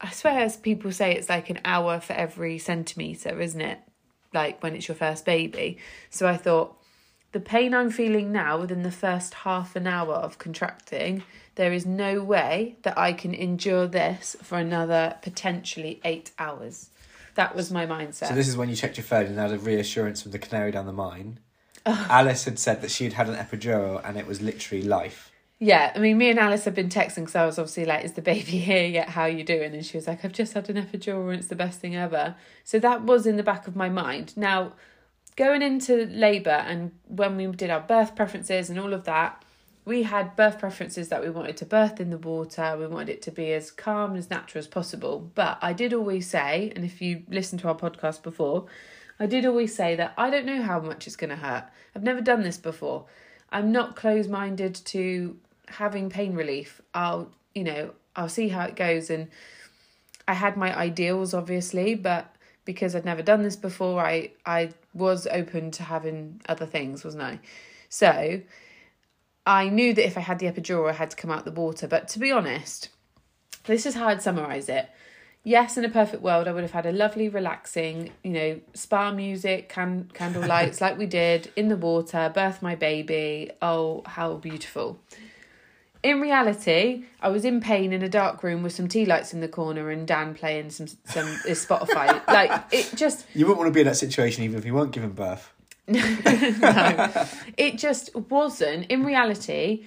[0.00, 3.78] i swear as people say it's like an hour for every centimeter isn't it?
[4.34, 5.78] Like when it's your first baby.
[6.10, 6.76] So i thought
[7.32, 11.22] the pain i'm feeling now within the first half an hour of contracting
[11.54, 16.90] there is no way that i can endure this for another potentially eight hours
[17.36, 19.58] that was my mindset So this is when you checked your phone and had a
[19.58, 21.38] reassurance from the canary down the mine.
[21.86, 25.30] Alice had said that she'd had an epidural and it was literally life.
[25.58, 28.12] Yeah, I mean, me and Alice had been texting because I was obviously like, "Is
[28.12, 29.10] the baby here yet?
[29.10, 31.48] How are you doing?" And she was like, "I've just had an epidural and it's
[31.48, 34.36] the best thing ever." So that was in the back of my mind.
[34.36, 34.72] Now,
[35.36, 39.42] going into labour and when we did our birth preferences and all of that,
[39.86, 42.76] we had birth preferences that we wanted to birth in the water.
[42.76, 45.30] We wanted it to be as calm and as natural as possible.
[45.36, 48.66] But I did always say, and if you listened to our podcast before,
[49.20, 51.64] I did always say that I don't know how much it's going to hurt.
[51.94, 53.06] I've never done this before.
[53.52, 56.80] I'm not close minded to having pain relief.
[56.92, 59.08] I'll, you know, I'll see how it goes.
[59.08, 59.28] And
[60.26, 65.28] I had my ideals, obviously, but because I'd never done this before, I, I was
[65.28, 67.38] open to having other things, wasn't I?
[67.88, 68.40] So
[69.46, 71.86] I knew that if I had the epidural, I had to come out the water.
[71.86, 72.88] But to be honest,
[73.64, 74.90] this is how I'd summarize it.
[75.44, 79.12] Yes, in a perfect world, I would have had a lovely, relaxing, you know, spa
[79.12, 83.52] music, can- candle lights like we did in the water, birth my baby.
[83.62, 84.98] Oh, how beautiful.
[86.02, 89.40] In reality, I was in pain in a dark room with some tea lights in
[89.40, 92.26] the corner and Dan playing some some Spotify.
[92.28, 94.92] like it just You wouldn't want to be in that situation even if you weren't
[94.92, 95.52] giving birth.
[95.88, 98.86] no, it just wasn't.
[98.90, 99.84] In reality,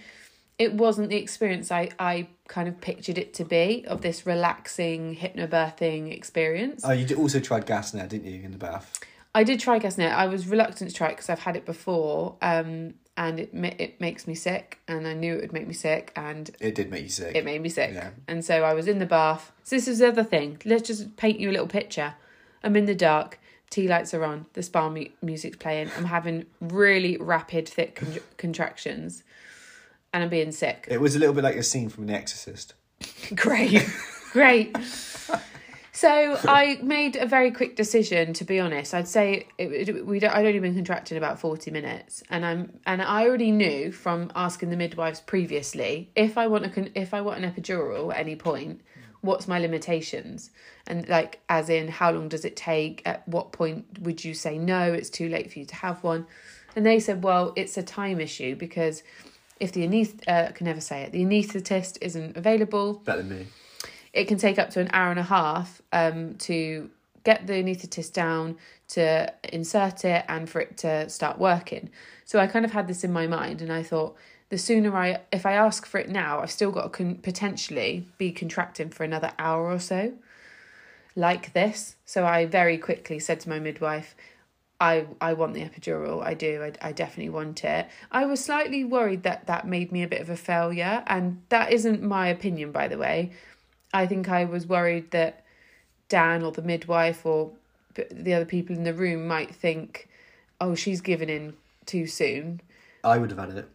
[0.57, 5.15] it wasn't the experience I, I kind of pictured it to be of this relaxing
[5.15, 6.83] hypnobirthing experience.
[6.85, 8.99] Oh, you also tried gas and air, didn't you, in the bath?
[9.33, 10.11] I did try gas Gasnet.
[10.11, 13.69] I was reluctant to try it because I've had it before, um, and it ma-
[13.77, 16.89] it makes me sick, and I knew it would make me sick, and It did
[16.89, 17.35] make you sick.
[17.35, 17.91] it made me sick.
[17.93, 18.09] Yeah.
[18.27, 19.51] And so I was in the bath.
[19.63, 20.59] So this is the other thing.
[20.65, 22.15] Let's just paint you a little picture.
[22.63, 23.39] I'm in the dark.
[23.69, 24.45] Tea lights are on.
[24.53, 25.91] The spa mu- music's playing.
[25.97, 29.23] I'm having really rapid, thick con- contractions,
[30.13, 30.87] and I'm being sick.
[30.89, 32.73] It was a little bit like a scene from The Exorcist.
[33.35, 33.87] Great,
[34.33, 34.75] great.
[35.99, 38.31] So I made a very quick decision.
[38.33, 41.71] To be honest, I'd say it, it, we don't, I'd only been contracted about forty
[41.71, 46.65] minutes, and I'm and I already knew from asking the midwives previously if I want
[46.65, 48.79] a if I want an epidural at any point,
[49.21, 50.49] what's my limitations,
[50.87, 53.01] and like as in how long does it take?
[53.05, 54.93] At what point would you say no?
[54.93, 56.25] It's too late for you to have one,
[56.75, 59.03] and they said, well, it's a time issue because
[59.59, 63.39] if the aneth- uh, I can never say it, the anaesthetist isn't available Better than
[63.39, 63.47] me.
[64.13, 66.89] it can take up to an hour and a half um, to
[67.25, 68.55] get the anaesthetist down
[68.87, 71.89] to insert it and for it to start working
[72.23, 74.15] so i kind of had this in my mind and i thought
[74.49, 78.05] the sooner i if i ask for it now i've still got to con- potentially
[78.17, 80.13] be contracting for another hour or so
[81.15, 84.15] like this so i very quickly said to my midwife
[84.81, 86.23] I, I want the epidural.
[86.23, 86.63] I do.
[86.63, 87.87] I, I definitely want it.
[88.11, 91.73] I was slightly worried that that made me a bit of a failure, and that
[91.73, 93.31] isn't my opinion, by the way.
[93.93, 95.43] I think I was worried that
[96.07, 97.51] Dan or the midwife or
[98.09, 100.07] the other people in the room might think,
[100.61, 102.61] oh, she's given in too soon.
[103.03, 103.69] I would have had it.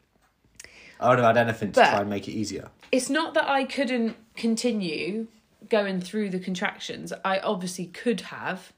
[1.00, 2.70] I would have had anything to But- try and make it easier.
[2.92, 5.26] It's not that I couldn't continue
[5.68, 7.12] going through the contractions.
[7.24, 8.72] I obviously could have,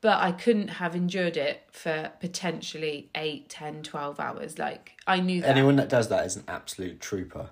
[0.00, 4.58] but I couldn't have endured it for potentially 8, 10, 12 hours.
[4.58, 5.50] Like, I knew that.
[5.50, 7.50] Anyone that does that is an absolute trooper.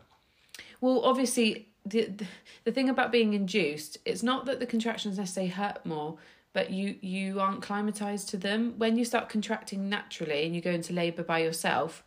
[0.81, 2.27] Well, obviously, the, the
[2.65, 6.19] the thing about being induced, it's not that the contractions necessarily hurt more,
[6.53, 8.75] but you you aren't climatized to them.
[8.79, 12.05] When you start contracting naturally and you go into labor by yourself,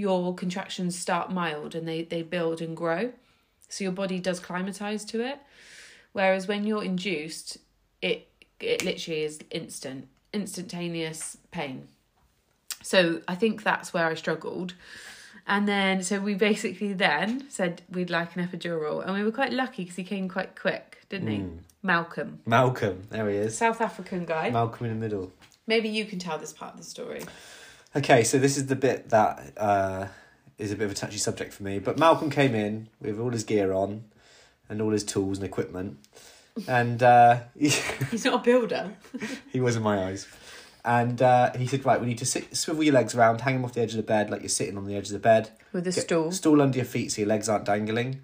[0.00, 3.12] your contractions start mild and they they build and grow,
[3.68, 5.38] so your body does climatize to it.
[6.12, 7.58] Whereas when you're induced,
[8.00, 11.88] it it literally is instant, instantaneous pain.
[12.82, 14.74] So I think that's where I struggled.
[15.46, 19.52] And then, so we basically then said we'd like an epidural, and we were quite
[19.52, 21.38] lucky because he came quite quick, didn't he?
[21.38, 21.56] Hmm.
[21.82, 23.56] Malcolm, Malcolm, there he is.
[23.56, 24.50] South African guy.
[24.50, 25.32] Malcolm in the middle.
[25.66, 27.22] Maybe you can tell this part of the story.
[27.96, 30.06] Okay, so this is the bit that uh,
[30.58, 31.78] is a bit of a touchy subject for me.
[31.78, 34.04] But Malcolm came in with all his gear on
[34.68, 35.98] and all his tools and equipment.
[36.68, 38.92] And uh, He's not a builder.
[39.52, 40.28] he was in my eyes.
[40.84, 43.64] And uh, he said, Right, we need to sit, swivel your legs around, hang them
[43.64, 45.50] off the edge of the bed like you're sitting on the edge of the bed.
[45.72, 46.32] With a Get- stool.
[46.32, 48.20] Stool under your feet so your legs aren't dangling.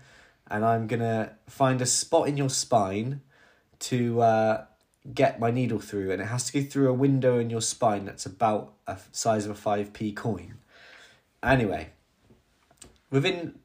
[0.48, 3.20] And I'm going to find a spot in your spine
[3.81, 4.64] to uh,
[5.14, 6.12] get my needle through.
[6.12, 9.47] And it has to go through a window in your spine that's about a size
[9.47, 10.55] of a 5p coin.
[11.42, 11.90] Anyway,
[13.11, 13.59] within,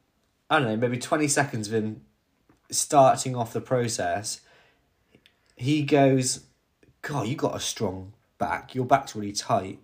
[0.49, 2.01] I don't know, maybe 20 seconds of him
[2.69, 4.41] starting off the process,
[5.55, 6.45] he goes,
[7.01, 8.73] God, you got a strong back.
[8.75, 9.79] Your back's really tight.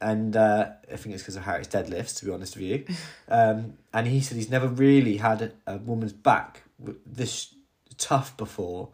[0.00, 2.84] And uh, I think it's because of Harriet's deadlifts, to be honest with you.
[3.28, 6.62] Um, and he said he's never really had a, a woman's back
[7.04, 7.52] this
[7.98, 8.90] tough before.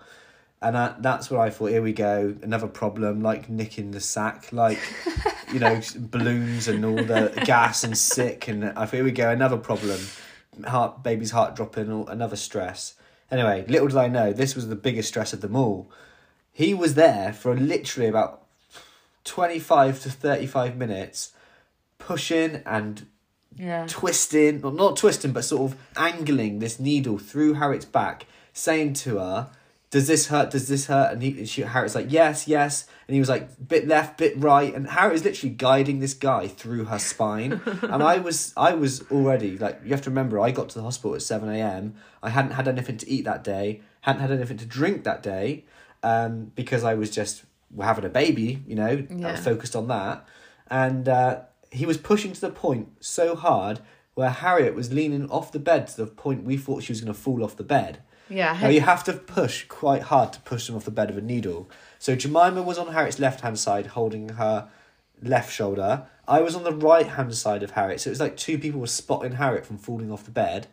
[0.63, 1.71] And I, that's what I thought.
[1.71, 4.79] Here we go, another problem, like nicking the sack, like
[5.53, 8.47] you know balloons and all the gas and sick.
[8.49, 10.01] And I thought, here we go, another problem,
[10.67, 12.95] heart, baby's heart dropping, another stress.
[13.31, 15.91] Anyway, little did I know, this was the biggest stress of them all.
[16.53, 18.43] He was there for literally about
[19.25, 21.33] twenty five to thirty five minutes,
[21.99, 23.07] pushing and
[23.57, 23.87] Yeah.
[23.89, 29.19] twisting, well, not twisting, but sort of angling this needle through Harriet's back, saying to
[29.19, 29.49] her,
[29.93, 30.51] "Does this hurt?
[30.51, 33.87] Does this hurt?" And he, she, Harriet's like, "Yes, yes," and he was like, "Bit
[33.87, 38.19] left, bit right," and Harriet is literally guiding this guy through her spine, and I
[38.19, 41.23] was, I was already like, you have to remember, I got to the hospital at
[41.23, 41.95] seven a.m.
[42.23, 45.65] I hadn't had anything to eat that day, hadn't had anything to drink that day,
[46.03, 47.45] um, because I was just
[47.81, 49.37] having a baby, you know, Yeah.
[49.37, 50.27] focused on that,
[50.69, 51.09] and.
[51.09, 51.41] Uh,
[51.75, 53.81] he was pushing to the point so hard
[54.13, 57.11] where Harriet was leaning off the bed to the point we thought she was going
[57.15, 58.03] to fall off the bed.
[58.33, 58.59] Yeah.
[58.61, 61.27] Now you have to push quite hard to push them off the bed with a
[61.27, 61.69] needle.
[61.99, 64.69] So Jemima was on Harriet's left hand side holding her
[65.23, 66.07] left shoulder.
[66.27, 68.01] I was on the right hand side of Harriet.
[68.01, 70.67] So it was like two people were spotting Harriet from falling off the bed.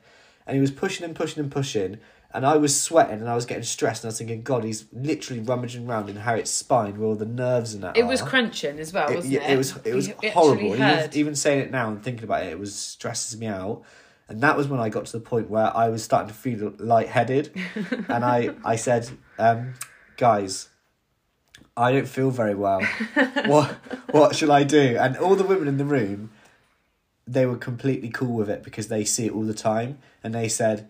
[0.48, 2.00] And he was pushing and pushing and pushing.
[2.32, 4.86] And I was sweating and I was getting stressed and I was thinking, God, he's
[4.94, 8.28] literally rummaging around in Harriet's spine where all the nerves and that it was are.
[8.28, 9.42] crunching as well, It- wasn't it?
[9.50, 10.76] it was it was actually horrible.
[10.76, 13.82] Even, even saying it now and thinking about it, it was stresses me out.
[14.30, 16.74] And that was when I got to the point where I was starting to feel
[16.78, 17.52] lightheaded.
[18.08, 19.74] and I, I said, um,
[20.18, 20.70] guys,
[21.76, 22.82] I don't feel very well.
[23.48, 23.72] what
[24.12, 24.98] what shall I do?
[25.00, 26.30] And all the women in the room,
[27.26, 29.98] they were completely cool with it because they see it all the time.
[30.24, 30.90] And they said,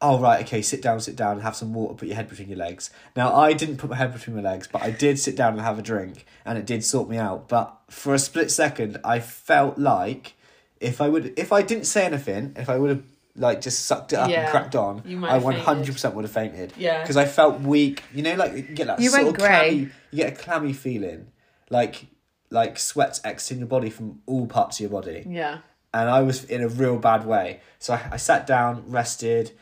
[0.00, 2.58] Oh right, okay, sit down, sit down, have some water, put your head between your
[2.58, 2.90] legs.
[3.16, 5.60] Now I didn't put my head between my legs, but I did sit down and
[5.60, 7.48] have a drink and it did sort me out.
[7.48, 10.36] But for a split second I felt like
[10.80, 13.02] if I would if I didn't say anything, if I would have
[13.36, 16.32] like just sucked it up Yeah, and cracked on, I one hundred percent would have
[16.32, 16.72] fainted.
[16.76, 17.00] Yeah.
[17.02, 18.02] Because I felt weak.
[18.14, 19.90] You know, like you get that You sort went of clammy grey.
[20.10, 21.28] you get a clammy feeling.
[21.70, 22.06] Like
[22.50, 25.58] like sweat's exiting your body from all parts of your body Yeah.
[25.92, 27.60] and I was in a real bad way.
[27.78, 29.52] So I, I sat down, rested,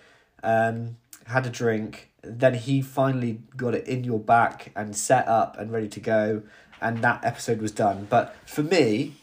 [0.45, 2.11] um, had a drink.
[2.23, 6.43] Then he finally got it in your back and set up and ready to go,
[6.81, 8.07] and that episode was done.
[8.09, 9.15] But for me,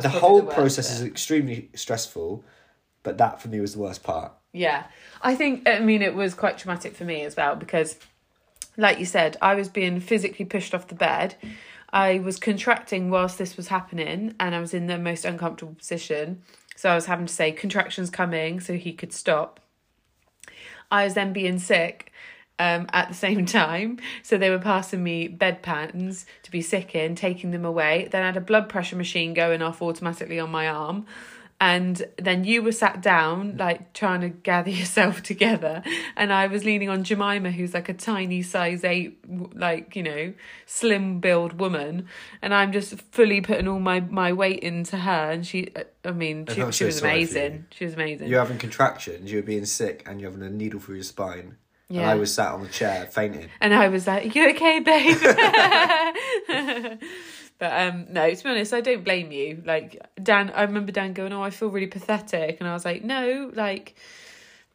[0.00, 2.44] The whole worst process is extremely stressful,
[3.02, 4.32] but that for me was the worst part.
[4.52, 4.84] Yeah.
[5.22, 7.96] I think, I mean, it was quite traumatic for me as well because,
[8.76, 11.34] like you said, I was being physically pushed off the bed.
[11.92, 16.42] I was contracting whilst this was happening and I was in the most uncomfortable position.
[16.74, 19.60] So I was having to say, contractions coming, so he could stop.
[20.90, 22.12] I was then being sick
[22.58, 23.98] um, at the same time.
[24.22, 28.08] So they were passing me bedpans to be sick in, taking them away.
[28.10, 31.06] Then I had a blood pressure machine going off automatically on my arm.
[31.58, 35.82] And then you were sat down, like trying to gather yourself together.
[36.14, 39.18] And I was leaning on Jemima, who's like a tiny size eight,
[39.54, 40.34] like, you know,
[40.66, 42.08] slim build woman.
[42.42, 45.30] And I'm just fully putting all my, my weight into her.
[45.30, 45.68] And she,
[46.04, 47.14] I mean, she, she so was sorry for you.
[47.14, 47.66] amazing.
[47.70, 48.28] She was amazing.
[48.28, 51.56] You're having contractions, you're being sick, and you're having a needle through your spine.
[51.88, 52.10] And Yeah.
[52.10, 53.48] I was sat on the chair fainting.
[53.60, 55.16] And I was like, "You okay, babe?"
[57.58, 59.62] but um, no, to be honest, I don't blame you.
[59.64, 63.04] Like Dan, I remember Dan going, "Oh, I feel really pathetic," and I was like,
[63.04, 63.94] "No, like,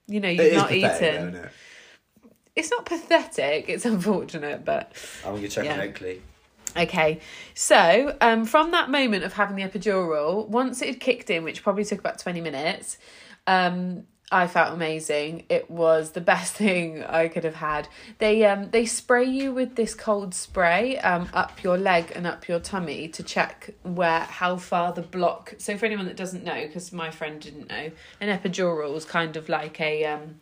[0.07, 1.33] you know, you've not eaten.
[1.33, 1.51] though, it?
[2.55, 3.69] It's not pathetic.
[3.69, 4.93] It's unfortunate, but
[5.25, 5.77] I'm going to check Yeah.
[5.77, 6.21] my Oakley.
[6.77, 7.19] Okay,
[7.53, 11.63] so um, from that moment of having the epidural, once it had kicked in, which
[11.63, 12.97] probably took about 20 minutes,
[13.45, 15.43] um, I felt amazing.
[15.49, 17.87] It was the best thing I could have had.
[18.19, 22.47] They um they spray you with this cold spray um up your leg and up
[22.47, 25.55] your tummy to check where how far the block.
[25.57, 27.91] So for anyone that doesn't know, because my friend didn't know,
[28.21, 30.39] an epidural is kind of like a um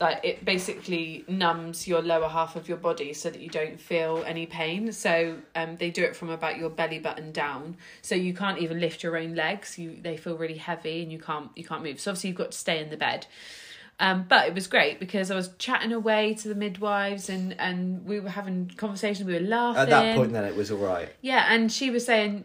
[0.00, 4.24] like it basically numbs your lower half of your body so that you don't feel
[4.26, 4.92] any pain.
[4.92, 7.76] So um they do it from about your belly button down.
[8.02, 9.78] So you can't even lift your own legs.
[9.78, 12.00] You they feel really heavy and you can't you can't move.
[12.00, 13.26] So obviously you've got to stay in the bed.
[14.00, 18.04] Um but it was great because i was chatting away to the midwives and and
[18.04, 21.08] we were having conversations we were laughing At that point, then it was all right.
[21.20, 22.44] yeah, and she was saying,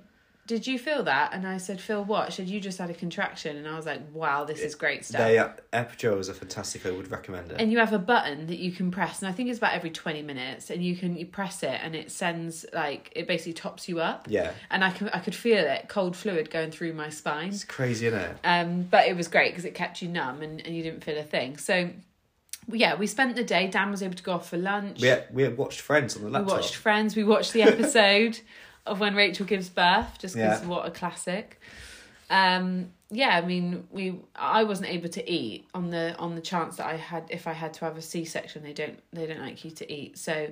[0.49, 2.95] "Did you feel that?" And I said, "Feel what?" She said, "You just had a
[2.95, 6.88] contraction." And I was like, "Wow, this is great stuff." They uh, are fantastic.
[6.88, 7.62] I would recommend it.
[7.62, 9.91] and you have a button that you can press, and I think it's about every
[9.91, 13.88] twenty minutes, and you can you press it, and it sends like it basically tops
[13.88, 14.25] you up.
[14.27, 17.49] yeah, And I can I could feel it, cold fluid going through my spine.
[17.49, 18.38] it's crazy, isn't it?
[18.43, 21.19] Um, but it was great because it kept you numb and, and you didn't feel
[21.19, 21.57] a thing.
[21.57, 21.91] So,
[22.67, 23.67] yeah, we spent the day.
[23.67, 24.99] Dan was able to go off for lunch.
[24.99, 26.47] We had, we had watched Friends on the laptop.
[26.47, 27.15] We watched Friends.
[27.15, 28.39] We watched the episode
[28.89, 30.67] of when Rachel gives birth, just because Yeah.
[30.67, 31.60] what a classic.
[32.30, 36.78] Um, yeah, I mean, we I wasn't able to eat on the on the chance
[36.78, 38.62] that I had if I had to have a C section.
[38.63, 40.52] They don't they don't like you to eat, so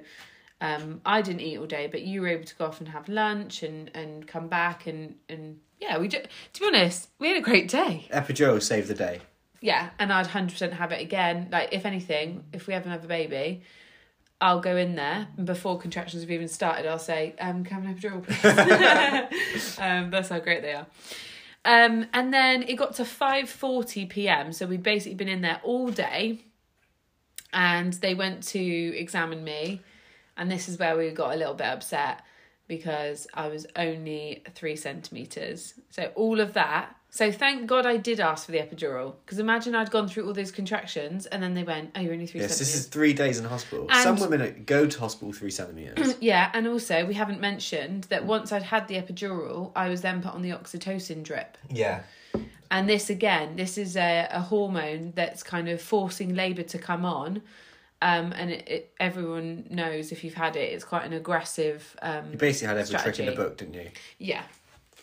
[0.59, 1.87] um, I didn't eat all day.
[1.87, 5.15] But you were able to go off and have lunch and and come back and
[5.29, 6.27] and yeah, we did.
[6.53, 8.07] To be honest, we had a great day.
[8.11, 9.21] Epidural saved the day.
[9.61, 11.49] Yeah, and I'd hundred percent have it again.
[11.51, 13.61] Like if anything, if we have another baby,
[14.39, 17.87] I'll go in there and before contractions have even started, I'll say, um, "Can I
[17.87, 20.85] have an epidural, please?" um, that's how great they are.
[21.65, 24.53] Um, and then it got to five forty p.m.
[24.53, 26.41] So we'd basically been in there all day,
[27.51, 29.81] and they went to examine me,
[30.37, 32.21] and this is where we got a little bit upset
[32.67, 35.73] because I was only three centimeters.
[35.89, 36.93] So all of that.
[37.09, 40.33] So thank God I did ask for the epidural because imagine I'd gone through all
[40.33, 43.39] those contractions and then they went, "Oh, you're only three Yes, this is three days
[43.39, 43.87] in hospital.
[43.89, 46.15] And- Some women go to hospital three centimeters.
[46.21, 50.21] Yeah, and also we haven't mentioned that once I'd had the epidural, I was then
[50.21, 51.57] put on the oxytocin drip.
[51.69, 52.01] yeah,
[52.69, 57.05] And this again, this is a, a hormone that's kind of forcing labour to come
[57.05, 57.41] on.
[58.01, 61.95] Um, and it, it, everyone knows if you've had it, it's quite an aggressive.
[62.01, 63.89] Um, you basically had every trick in the book, didn't you?
[64.19, 64.43] yeah,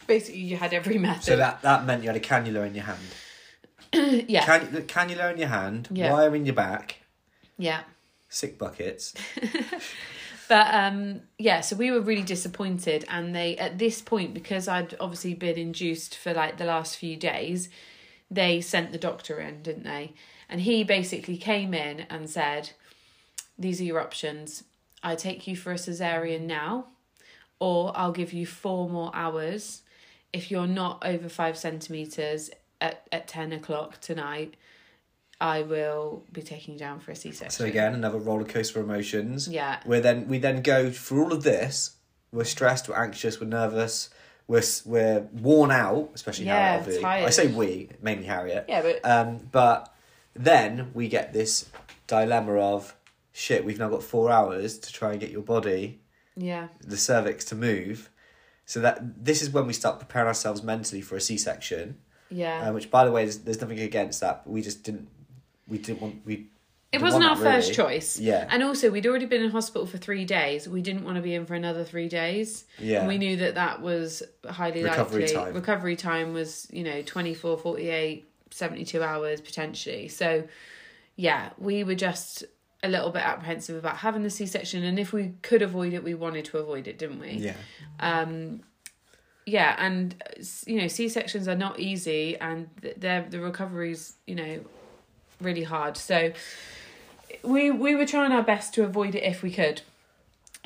[0.06, 1.24] basically you had every method.
[1.24, 3.00] So that that meant you had a cannula in your hand.
[4.28, 6.12] yeah, Can, cannula in your hand, Yeah.
[6.12, 6.98] wire in your back,
[7.58, 7.80] yeah.
[8.28, 9.14] sick buckets.
[10.48, 14.94] But um, yeah, so we were really disappointed, and they at this point because I'd
[15.00, 17.68] obviously been induced for like the last few days,
[18.30, 20.12] they sent the doctor in, didn't they?
[20.48, 22.70] And he basically came in and said,
[23.58, 24.64] These are your options.
[25.02, 26.86] I take you for a cesarean now,
[27.60, 29.82] or I'll give you four more hours.
[30.32, 32.50] If you're not over five centimetres
[32.80, 34.54] at, at 10 o'clock tonight,
[35.40, 37.50] I will be taking you down for a C section.
[37.50, 39.46] So again, another roller coaster of emotions.
[39.48, 39.80] Yeah.
[39.84, 41.96] Where then we then go through all of this.
[42.32, 42.88] We're stressed.
[42.88, 43.40] We're anxious.
[43.40, 44.10] We're nervous.
[44.48, 46.80] We're we're worn out, especially Yeah, Harriet.
[46.80, 47.02] obviously.
[47.02, 47.26] tired.
[47.26, 48.66] I say we, mainly Harriet.
[48.68, 49.94] Yeah, but Um, but
[50.34, 51.66] then we get this
[52.06, 52.94] dilemma of
[53.34, 53.64] shit.
[53.66, 56.00] We've now got four hours to try and get your body,
[56.36, 58.08] yeah, the cervix, to move.
[58.64, 61.98] So that this is when we start preparing ourselves mentally for a C section.
[62.30, 62.70] yeah.
[62.70, 64.44] Uh, which, by the way, there's, there's nothing against that.
[64.44, 65.08] But we just didn't.
[65.68, 66.24] We didn't want.
[66.24, 66.46] We.
[66.92, 67.96] it wasn't our first really.
[67.96, 68.18] choice.
[68.18, 68.46] Yeah.
[68.48, 70.66] And also, we'd already been in hospital for three days.
[70.68, 72.64] We didn't want to be in for another three days.
[72.78, 73.00] Yeah.
[73.00, 75.34] And we knew that that was highly Recovery likely.
[75.34, 75.54] time.
[75.54, 80.08] Recovery time was, you know, 24, 48, 72 hours potentially.
[80.08, 80.44] So,
[81.16, 82.44] yeah, we were just
[82.84, 84.84] a little bit apprehensive about having the C section.
[84.84, 87.32] And if we could avoid it, we wanted to avoid it, didn't we?
[87.32, 87.56] Yeah.
[87.98, 88.60] Um,
[89.46, 94.14] yeah, and uh, you know, C sections are not easy, and th- they're the recovery's
[94.26, 94.60] you know
[95.40, 95.96] really hard.
[95.96, 96.32] So
[97.42, 99.82] we we were trying our best to avoid it if we could.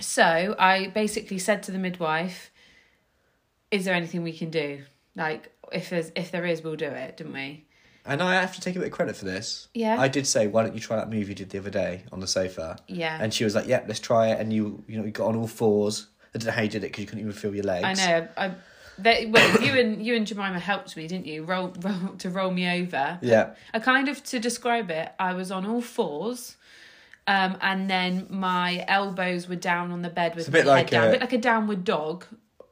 [0.00, 2.50] So I basically said to the midwife,
[3.70, 4.82] "Is there anything we can do?
[5.16, 7.64] Like, if there's if there is, we'll do it, didn't we?"
[8.08, 9.68] And I have to take a bit of credit for this.
[9.74, 10.00] Yeah.
[10.00, 12.20] I did say, why don't you try that move you did the other day on
[12.20, 12.78] the sofa?
[12.88, 13.18] Yeah.
[13.20, 14.40] And she was like, yep, let's try it.
[14.40, 16.06] And you, you know, you got on all fours.
[16.34, 18.00] I don't know how you did it because you couldn't even feel your legs.
[18.00, 18.28] I know.
[18.36, 18.52] I,
[18.98, 21.44] they, well, you and you and Jemima helped me, didn't you?
[21.44, 23.18] Roll, roll to roll me over.
[23.22, 23.50] Yeah.
[23.72, 26.56] I kind of to describe it, I was on all fours.
[27.26, 30.90] Um, and then my elbows were down on the bed with a my bit like
[30.90, 32.24] head down, a- a bit like a downward dog.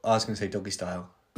[0.03, 1.09] I was going to say doggy style.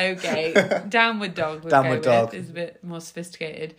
[0.00, 1.62] Okay, downward dog.
[1.64, 2.34] We'll Downward dog.
[2.34, 3.74] is a bit more sophisticated.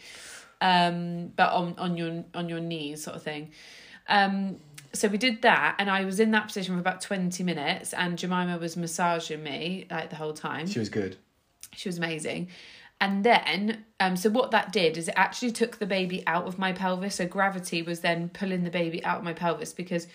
[0.60, 3.52] Um, but on on your on your knees, sort of thing.
[4.08, 4.58] Um,
[4.94, 8.18] so we did that, and I was in that position for about twenty minutes, and
[8.18, 10.68] Jemima was massaging me like the whole time.
[10.68, 11.18] She was good.
[11.74, 12.50] She was amazing.
[13.00, 16.60] And then, um, so what that did is it actually took the baby out of
[16.60, 17.16] my pelvis.
[17.16, 20.06] So gravity was then pulling the baby out of my pelvis because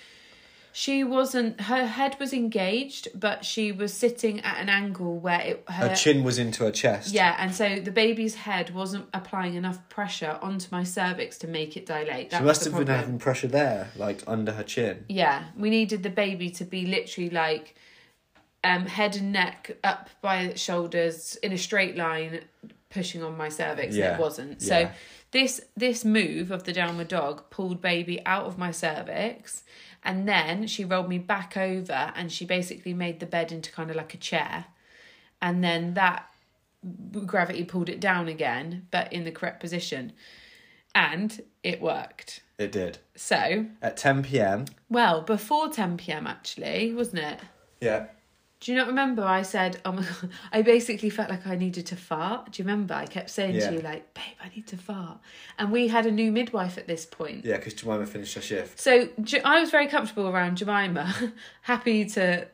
[0.78, 5.64] she wasn't, her head was engaged, but she was sitting at an angle where it,
[5.68, 7.14] her, Her chin was into her chest.
[7.14, 11.78] yeah, and so the baby's head wasn't applying enough pressure onto my cervix to make
[11.78, 12.28] it dilate.
[12.28, 13.04] That She must the have been problem.
[13.04, 15.06] having pressure there, like under her chin.
[15.08, 17.74] Yeah, we needed the baby to be literally like
[18.62, 22.40] um, head and neck up by shoulders in a straight line,
[22.90, 23.94] pushing on my cervix.
[23.94, 24.60] And Yeah, it wasn't.
[24.60, 24.92] So yeah.
[25.30, 29.62] this this move of the downward dog pulled baby out of my cervix,
[30.06, 33.90] and then she rolled me back over, and she basically made the bed into kind
[33.90, 34.66] of like a chair,
[35.42, 36.30] and then that
[37.26, 40.12] gravity pulled it down again, but in the correct position,
[40.94, 42.40] and it worked.
[42.58, 42.98] It did.
[43.16, 44.64] So At 10 pm.
[44.88, 47.40] well, before 10 pm, actually, wasn't it?
[47.82, 48.06] Yeah.
[48.66, 51.86] Do you not remember I said, oh my God, I basically felt like I needed
[51.86, 52.50] to fart?
[52.50, 52.94] Do you remember?
[52.94, 53.68] I kept saying Yeah.
[53.68, 55.20] to you, like, babe, I need to fart.
[55.56, 57.44] And we had a new midwife at this point.
[57.44, 58.80] Yeah, because Jemima finished her shift.
[58.80, 59.08] So
[59.44, 61.14] I was very comfortable around Jemima,
[61.62, 62.48] happy to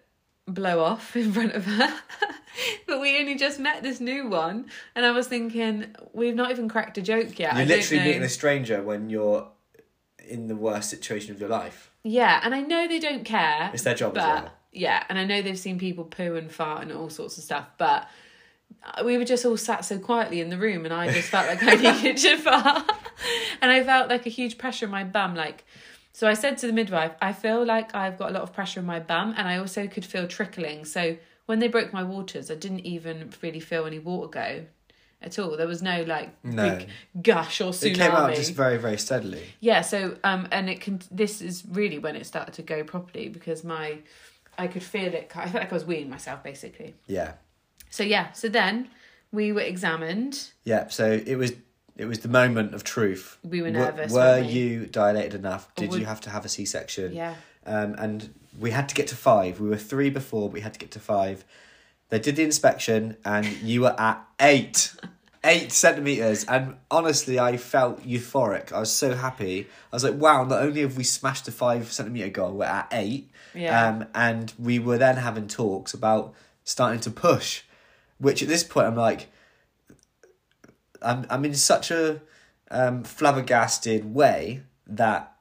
[0.47, 1.95] blow off in front of her.
[2.87, 4.67] but we only just met this new one.
[4.95, 7.57] And I was thinking, we've not even cracked a joke yet.
[7.57, 9.49] You're don't literally meeting a stranger when you're
[10.29, 11.91] in the worst situation of your life.
[12.05, 13.71] Yeah, and I know they don't care.
[13.73, 14.53] It's their job but, as well.
[14.73, 17.67] Yeah, and I know they've seen people poo and fart and all sorts of stuff,
[17.79, 18.09] but
[19.05, 21.63] we were just all sat so quietly in the room, and I just felt like
[21.63, 22.91] I needed to fart,
[23.61, 25.35] and I felt like a huge pressure in my bum.
[25.35, 25.65] Like,
[26.13, 28.81] so I said to the midwife, I feel like I've got a lot of pressure
[28.81, 30.85] in my bum, and I also could feel trickling.
[30.85, 31.17] So
[31.47, 34.67] when they broke my waters, I didn't even really feel any water go
[35.21, 35.57] at all.
[35.57, 36.79] There was no like No.
[36.79, 36.89] big
[37.23, 37.87] gush or tsunami.
[37.87, 39.45] It came out just very, very steadily.
[39.61, 43.29] Yeah, so um and it can this is really when it started to go properly
[43.29, 43.99] because my
[44.59, 46.95] I could feel it I felt like I was weeing myself basically.
[47.07, 47.33] Yeah.
[47.91, 48.89] So yeah, so then
[49.33, 50.51] we were examined.
[50.65, 51.53] Yeah, so it was
[51.97, 53.39] it was the moment of truth.
[53.43, 54.53] We were nervous, Were, weren't we?
[54.53, 55.75] you dilated enough?
[55.75, 57.13] Did would- you have to have a C section?
[57.13, 57.35] Yeah.
[57.67, 59.61] Um, and we had to get to five.
[59.61, 61.45] We were three before, but we had to get to five.
[62.09, 64.95] They did the inspection, and you were at eight.
[65.45, 68.73] Eight centimeters, and honestly, I felt euphoric.
[68.73, 69.67] I was so happy.
[69.93, 72.89] I was like, "Wow!" Not only have we smashed the five centimeter goal, we're at
[72.93, 73.29] eight.
[73.53, 73.89] Yeah.
[73.89, 76.33] Um, and we were then having talks about
[76.63, 77.63] starting to push,
[78.19, 79.29] which at this point I'm like,
[81.03, 82.21] I'm I'm in such a
[82.71, 85.37] um, flabbergasted way that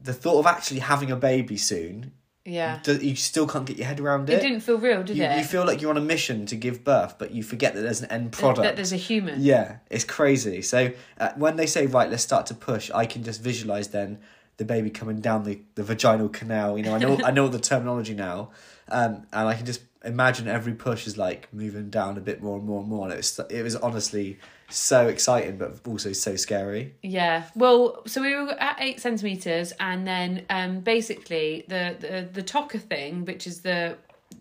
[0.00, 2.12] the thought of actually having a baby soon
[2.44, 2.80] Yeah.
[2.82, 4.42] Do- You still can't get your head around It it.
[4.42, 5.38] didn't feel real, did you, it?
[5.38, 8.02] you feel like you're on a mission to give birth, but you forget that there's
[8.02, 8.64] an end product.
[8.64, 9.40] That there's a human.
[9.42, 10.60] Yeah, it's crazy.
[10.62, 14.18] So uh, when they say right, let's start to push, I can just visualize then
[14.58, 16.76] the baby coming down the, the vaginal canal.
[16.76, 18.50] You know, I know I know the terminology now,
[18.88, 22.58] um, and I can just imagine every push is like moving down a bit more
[22.58, 23.04] and more and more.
[23.04, 24.38] And it was it was honestly
[24.68, 26.94] so exciting, but also so scary.
[27.02, 27.44] Yeah.
[27.54, 32.78] Well, so we were at eight centimeters, and then um, basically the the the Tocker
[32.78, 33.96] thing, which is the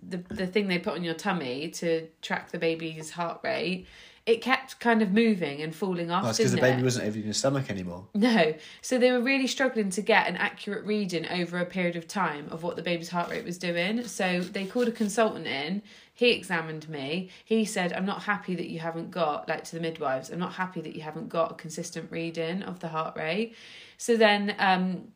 [0.07, 3.87] the the thing they put on your tummy to track the baby's heart rate.
[4.25, 6.83] It kept kind of moving and falling off, Well, it's because the baby it?
[6.83, 8.07] wasn't even in your stomach anymore.
[8.13, 8.53] No.
[8.81, 12.47] So they were really struggling to get an accurate reading over a period of time
[12.49, 14.05] of what the baby's heart rate was doing.
[14.07, 15.81] So they called a consultant in.
[16.13, 17.31] He examined me.
[17.43, 20.53] He said, I'm not happy that you haven't got, like to the midwives, I'm not
[20.53, 23.55] happy that you haven't got a consistent reading of the heart rate.
[23.97, 25.09] So then um,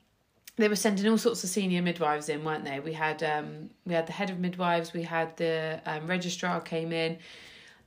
[0.58, 2.80] they were sending all sorts of senior midwives in, weren't they?
[2.80, 6.92] We had um, we had the head of midwives, we had the um, registrar came
[6.92, 7.20] in.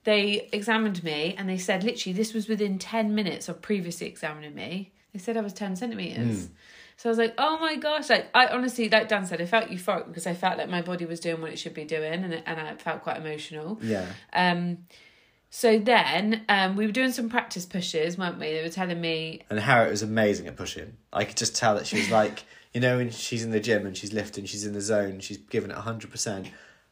[0.04, 4.54] They examined me and they said literally this was within ten minutes of previously examining
[4.54, 4.92] me.
[5.12, 6.48] They said I was ten centimeters.
[6.96, 8.10] So I was like, oh my gosh!
[8.10, 11.06] Like I honestly, like Dan said, I felt euphoric because I felt like my body
[11.06, 13.78] was doing what it should be doing, and and I felt quite emotional.
[13.82, 14.06] Yeah.
[14.34, 14.84] Um,
[15.50, 18.52] so then um, we were doing some practice pushes, weren't we?
[18.52, 20.96] They were telling me And Harriet was amazing at pushing.
[21.12, 23.84] I could just tell that she was like, you know, when she's in the gym
[23.84, 26.48] and she's lifting, she's in the zone, she's giving it 100%.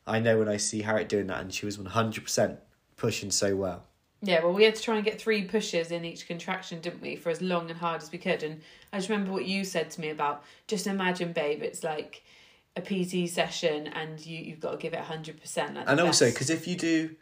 [0.07, 2.57] I know when I see Harriet doing that, and she was 100%
[2.99, 3.85] pushing so well.
[4.21, 7.15] Yeah, well, we had to try and get three pushes in each contraction, didn't we,
[7.17, 8.43] for as long and hard as we could.
[8.43, 8.61] And
[8.93, 12.25] I just remember what you said to me about just imagine, babe, it's like
[12.77, 15.75] a PT session and you, you've got to give it 100%.
[15.75, 17.15] Like And also, because if you do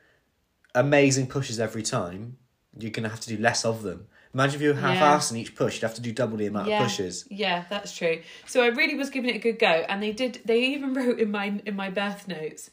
[0.75, 2.39] amazing pushes every time,
[2.79, 4.07] you're going to have to do less of them.
[4.35, 5.17] Imagine if you were half Yeah.
[5.19, 6.83] assed in each push, you'd have to do double the amount Yeah.
[6.83, 7.27] of pushes.
[7.31, 8.21] Yeah, that's true.
[8.47, 10.41] So I really was giving it a good go, and they did.
[10.45, 12.71] They even wrote in my in my birth notes,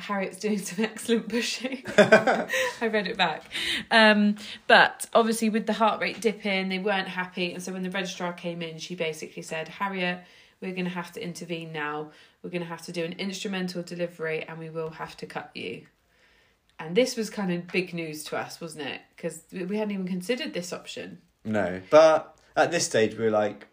[0.00, 1.84] Harriet's doing some excellent pushing.
[1.96, 2.48] I
[2.82, 3.44] read it back,
[3.90, 4.36] um,
[4.66, 8.32] but obviously with the heart rate dipping, they weren't happy, and so when the registrar
[8.32, 10.20] came in, she basically said, Harriet.
[10.60, 12.10] We're going to have to intervene now.
[12.42, 15.50] We're going to have to do an instrumental delivery and we will have to cut
[15.54, 15.86] you.
[16.78, 19.00] And this was kind of big news to us, wasn't it?
[19.14, 21.18] Because we hadn't even considered this option.
[21.44, 21.80] No.
[21.90, 23.66] But at this stage, we were like,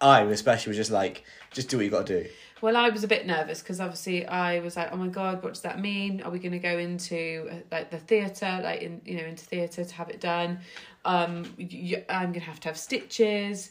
[0.00, 2.30] I especially was just like, just do what you got to do.
[2.60, 5.52] Well, I was a bit nervous because obviously I was like, oh my god, what
[5.52, 6.22] does that mean?
[6.22, 9.44] Are we going to go into uh, like the theatre, like in you know into
[9.44, 10.60] theatre to have it done?
[11.04, 13.70] Um, you, I'm going to have to have stitches.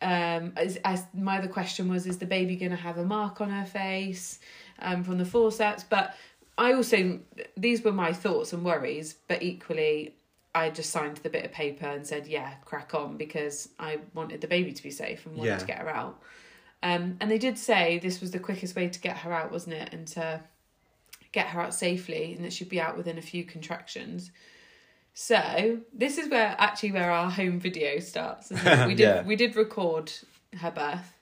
[0.00, 3.40] Um, as, as my other question was, is the baby going to have a mark
[3.40, 4.40] on her face
[4.80, 5.84] um, from the forceps?
[5.84, 6.16] But
[6.58, 7.20] I also
[7.56, 10.16] these were my thoughts and worries, but equally.
[10.54, 14.40] I just signed the bit of paper and said, "Yeah, crack on," because I wanted
[14.40, 15.58] the baby to be safe and wanted Yeah.
[15.58, 16.22] to get her out.
[16.82, 19.74] Um, and they did say this was the quickest way to get her out, wasn't
[19.76, 19.92] it?
[19.94, 20.40] And to
[21.32, 24.30] get her out safely, and that she'd be out within a few contractions.
[25.14, 28.50] So this is where actually where our home video starts.
[28.50, 28.56] We
[28.94, 29.22] did Yeah.
[29.22, 30.12] we did record
[30.60, 31.14] her birth.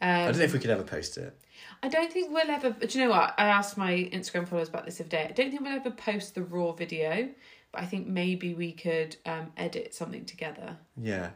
[0.00, 1.36] Um, I don't know if we could ever post it.
[1.84, 2.70] I don't think we'll ever.
[2.70, 3.34] Do you know what?
[3.38, 5.26] I asked my Instagram followers about this the other day.
[5.28, 7.28] I don't think we'll ever post the raw video,
[7.72, 10.76] but I think maybe we could um, edit something together.
[11.00, 11.30] Yeah.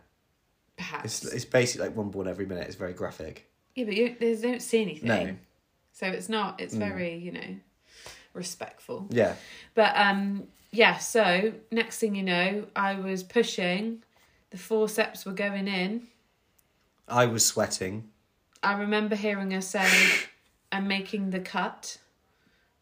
[0.77, 1.25] Perhaps.
[1.25, 2.67] It's, it's basically like one born every minute.
[2.67, 3.51] It's very graphic.
[3.75, 5.09] Yeah, but you they don't see anything.
[5.09, 5.37] No.
[5.93, 6.61] So it's not.
[6.61, 6.79] It's Mm.
[6.79, 7.57] very you know
[8.35, 9.07] respectful.
[9.11, 9.35] Yeah.
[9.75, 10.99] But um, yeah.
[10.99, 14.03] So next thing you know, I was pushing.
[14.51, 16.07] The forceps were going in.
[17.09, 18.11] I was sweating.
[18.63, 19.89] I remember hearing her say,
[20.73, 21.99] "I'm making the cut."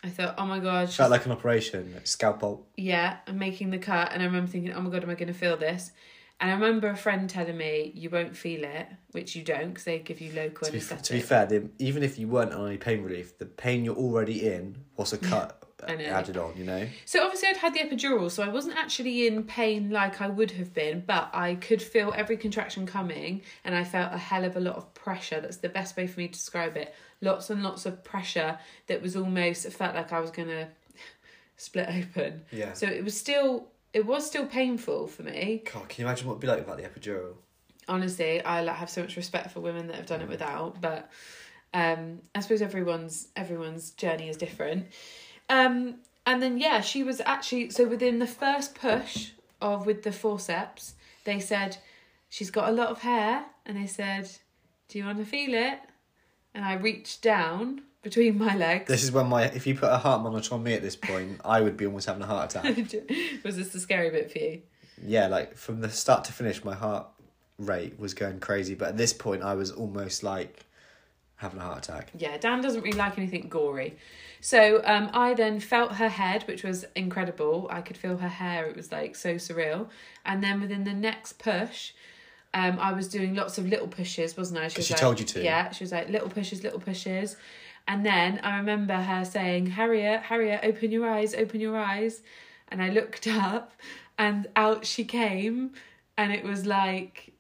[0.04, 1.92] I thought, "Oh my god!" she's Felt like an operation.
[1.94, 2.66] Like scalpel.
[2.76, 4.12] yeah, I'm making the cut.
[4.12, 5.92] And I remember thinking, oh my God, am I going to feel this?
[6.40, 9.84] And I remember a friend telling me, you won't feel it, which you don't because
[9.84, 11.04] they give you local To be, anaesthetic.
[11.04, 13.96] to be fair, the, even if you weren't on any pain relief, the pain you're
[13.96, 16.86] already in was a cut added on, you know?
[17.04, 20.50] So obviously I'd had the epidural, so I wasn't actually in pain like I would
[20.52, 24.56] have been, but I could feel every contraction coming and I felt a hell of
[24.56, 25.40] a lot of pressure.
[25.40, 26.94] That's the best way for me to describe it.
[27.24, 30.68] Lots and lots of pressure that was almost, it felt like I was to
[31.56, 32.42] split open.
[32.50, 32.72] Yeah.
[32.74, 35.62] So it was still, it was still painful for me.
[35.72, 37.34] God, can you imagine what it'd be like without the epidural?
[37.88, 41.10] honestly i like have so much respect for women that have done it without but
[41.72, 44.86] um i suppose everyone's everyone's journey is different
[45.48, 45.96] um
[46.26, 50.94] and then yeah she was actually so within the first push of with the forceps
[51.24, 51.76] they said
[52.28, 54.30] she's got a lot of hair and they said
[54.88, 55.78] do you want to feel it
[56.54, 59.96] and i reached down between my legs This is when my, if you put a
[59.96, 62.76] heart monitor on me at this point, I would be almost having a heart attack.
[63.44, 64.60] was this the scary bit for you
[65.02, 67.06] yeah, like from the start to finish, my heart
[67.58, 68.74] rate was going crazy.
[68.74, 70.64] But at this point, I was almost like
[71.36, 72.10] having a heart attack.
[72.16, 73.96] Yeah, Dan doesn't really like anything gory.
[74.40, 77.66] So um, I then felt her head, which was incredible.
[77.70, 78.66] I could feel her hair.
[78.66, 79.88] It was like so surreal.
[80.24, 81.92] And then within the next push,
[82.54, 84.68] um, I was doing lots of little pushes, wasn't I?
[84.68, 85.42] She, was she like, told you to.
[85.42, 87.36] Yeah, she was like little pushes, little pushes.
[87.88, 92.22] And then I remember her saying, Harriet, Harriet, open your eyes, open your eyes.
[92.68, 93.72] And I looked up
[94.16, 95.72] and out she came.
[96.16, 97.32] And it was like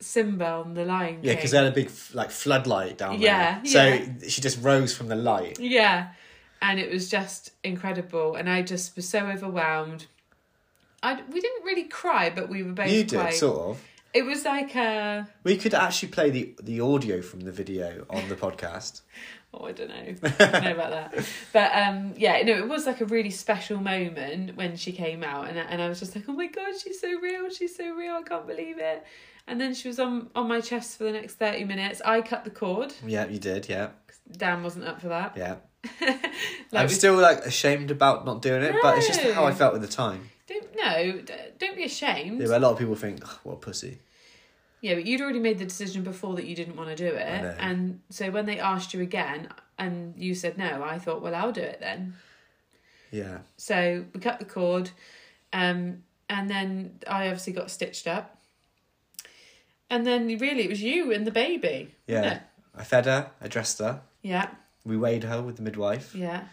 [0.00, 1.24] Simba on the Lion King.
[1.24, 3.62] Yeah, because they had a big like floodlight down Yeah, there.
[3.64, 4.06] Yeah.
[4.20, 5.60] So she just rose from the light.
[5.60, 6.12] Yeah.
[6.62, 8.36] And it was just incredible.
[8.36, 10.06] And I just was so overwhelmed.
[11.02, 13.34] I, we didn't really cry, but we were both You did, quite...
[13.34, 13.84] sort of.
[14.14, 15.26] It was like a...
[15.42, 19.00] We could actually play the the audio from the video on the podcast.
[19.54, 20.14] Oh, I don't know.
[20.22, 21.26] I don't know about that.
[21.52, 25.46] But um, yeah, no, it was like a really special moment when she came out.
[25.46, 27.50] And, and I was just like, oh my God, she's so real.
[27.50, 28.14] She's so real.
[28.14, 29.04] I can't believe it.
[29.46, 32.00] And then she was on, on my chest for the next 30 minutes.
[32.02, 32.94] I cut the cord.
[33.06, 33.68] Yeah, you did.
[33.68, 33.90] Yeah,
[34.34, 35.36] Dan wasn't up for that.
[35.36, 35.56] yeah.
[36.72, 39.52] Like I'm we- still like ashamed about not doing it, but it's just how I
[39.52, 40.30] felt at the time.
[40.52, 42.40] Don't, no, d- don't be ashamed.
[42.40, 43.98] Yeah, but a lot of people think, oh, what a pussy.
[44.80, 47.42] Yeah, but you'd already made the decision before that you didn't want to do it.
[47.42, 47.54] know.
[47.58, 49.48] And so when they asked you again
[49.78, 52.14] and you said no, I thought, well, I'll do it then.
[53.12, 54.90] Yeah, So we cut the cord.
[55.52, 58.38] Um, and then I obviously got stitched up.
[59.90, 61.94] And then really it was you and the baby.
[62.08, 62.34] wasn't yeah.
[62.34, 62.42] it?
[62.74, 64.48] I fed her, I dressed her, Yeah,
[64.84, 66.44] we weighed her with the midwife, yeah.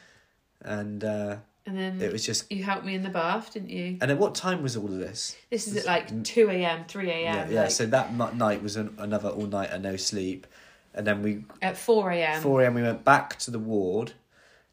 [0.62, 2.52] and uh, And then it was just.
[2.52, 3.98] you helped me in the bath, didn't you?
[4.02, 5.36] And at what time was all of this?
[5.50, 7.22] This is at like 2 a.m., 3 a.m.
[7.24, 7.62] yeah, yeah.
[7.64, 10.48] like, So that night was an, another all night and no sleep,
[10.94, 12.42] and then we at 4 a.m.
[12.42, 12.74] four a.m.
[12.74, 14.14] we went back to the ward,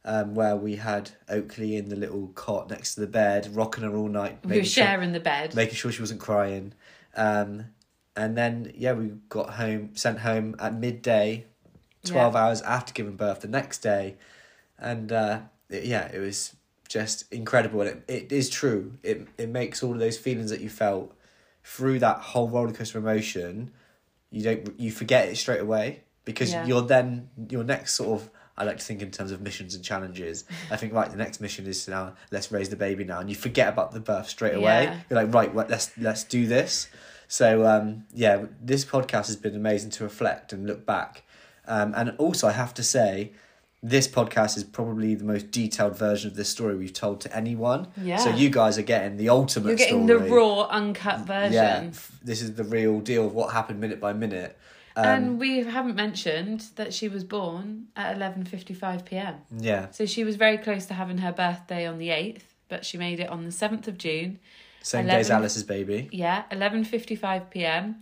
[0.04, 3.94] um, where we had Oakley in the little cot next to the bed, rocking her
[3.94, 5.54] all night, we were making sure, sharing the bed.
[5.54, 6.72] making sure she wasn't crying,
[7.14, 7.66] um,
[8.16, 11.44] and then yeah, we got home, sent home at midday,
[12.04, 14.16] twelve hours after giving birth the next day,
[14.78, 16.55] and uh, yeah, it was
[16.88, 18.94] just incredible, and it, it is true.
[19.02, 21.14] It it makes all of those feelings that you felt
[21.64, 23.72] through that whole roller coaster emotion,
[24.30, 26.64] you don't you forget it straight away because Yeah.
[26.64, 28.30] you're then your next sort of.
[28.58, 30.44] I like to think in terms of missions and challenges.
[30.70, 33.36] I think right, the next mission is now let's raise the baby now, and you
[33.36, 34.84] forget about the birth straight away.
[34.84, 35.00] Yeah.
[35.10, 36.88] You're like right, well, let's let's do this.
[37.28, 41.24] So um, yeah, this podcast has been amazing to reflect and look back,
[41.66, 43.32] um, and also I have to say,
[43.82, 47.88] this podcast is probably the most detailed version of this story we've told to anyone.
[48.00, 48.16] Yeah.
[48.16, 49.68] So you guys are getting the ultimate.
[49.68, 50.28] You're getting story.
[50.28, 51.52] the raw, uncut version.
[51.52, 51.90] Yeah,
[52.22, 54.58] this is the real deal of what happened minute by minute.
[54.96, 59.34] Um, and we haven't mentioned that she was born at 11.55 p.m.
[59.58, 62.96] yeah, So she was very close to having her birthday on the 8th, but she
[62.96, 64.38] made it on the 7th of June.
[64.80, 66.08] same day as Alice's baby.
[66.12, 68.00] Yeah, 11.55 p.m.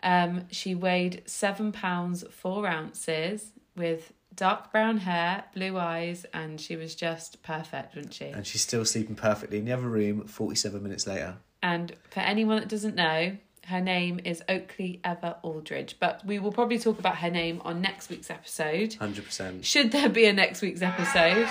[0.00, 6.76] Um, she weighed seven pounds, four ounces with dark brown hair, blue eyes, and she
[6.76, 8.26] was just perfect, wasn't she?
[8.26, 11.36] And she's still sleeping perfectly in the other room 47 minutes later.
[11.62, 13.36] And for anyone that doesn't know,
[13.66, 15.96] her name is Oakley Ever Aldridge.
[16.00, 18.90] But we will probably talk about her name on next week's episode.
[18.92, 19.64] 100%.
[19.64, 21.48] Should there be a next week's episode?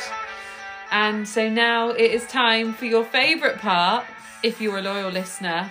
[0.89, 4.05] And so now it is time for your favourite part,
[4.43, 5.69] if you're a loyal listener,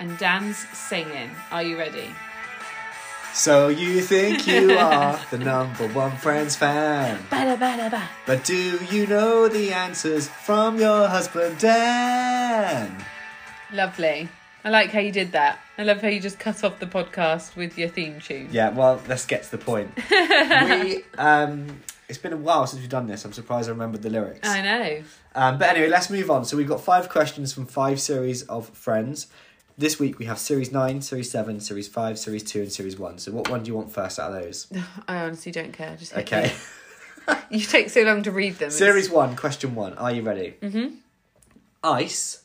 [0.00, 1.30] and Dan's singing.
[1.50, 2.08] Are you ready?
[3.32, 7.18] So you think you are the number one Friends fan.
[7.30, 8.08] Bada, bada, ba.
[8.26, 13.04] But do you know the answers from your husband, Dan?
[13.72, 14.28] Lovely.
[14.64, 15.60] I like how you did that.
[15.78, 18.48] I love how you just cut off the podcast with your theme tune.
[18.50, 19.90] Yeah, well, let's get to the point.
[20.10, 23.24] we, um, it's been a while since we've done this.
[23.24, 24.48] I'm surprised I remembered the lyrics.
[24.48, 25.02] I know.
[25.34, 26.44] Um, but anyway, let's move on.
[26.44, 29.26] So we've got five questions from five series of Friends.
[29.78, 33.18] This week we have Series 9, Series 7, Series 5, Series 2, and Series 1.
[33.18, 34.66] So what one do you want first out of those?
[35.08, 35.96] I honestly don't care.
[35.96, 36.48] Just hit Okay.
[36.48, 36.52] me.
[37.50, 38.68] You take so long to read them.
[38.68, 39.94] It's- Series 1, question 1.
[39.94, 40.54] Are you ready?
[40.62, 40.98] Mhm.
[41.82, 42.42] ICE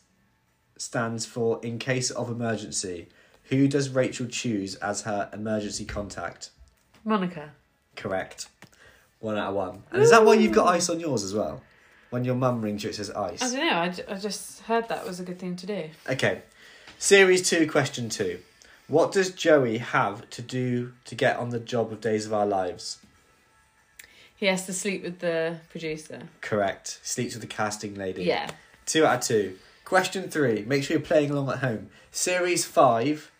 [0.75, 3.07] stands for In Case of Emergency.
[3.45, 6.49] Who does Rachel choose as her emergency contact?
[7.05, 7.51] Monica.
[7.95, 8.47] Correct.
[9.19, 9.83] One out of one.
[9.91, 11.61] And is that why you've got ice on yours as well?
[12.09, 13.41] When your mum rings you, it says ice.
[13.41, 13.51] I ice.
[13.53, 13.77] don't know.
[13.77, 15.89] I, ju- I just heard that was a good thing to do.
[16.09, 16.41] Okay.
[17.01, 18.37] Series 2, question 2.
[18.87, 22.45] What does Joey have to do to get on the job of Days of Our
[22.45, 22.99] Lives?
[24.35, 26.29] He has to sleep with the producer.
[26.41, 26.99] Correct.
[27.01, 28.25] Sleeps with the casting lady.
[28.25, 28.51] Yeah.
[28.85, 29.57] Two out of two.
[29.83, 30.63] Question three.
[30.67, 31.89] Make sure you're playing along at home.
[32.11, 33.31] Series five.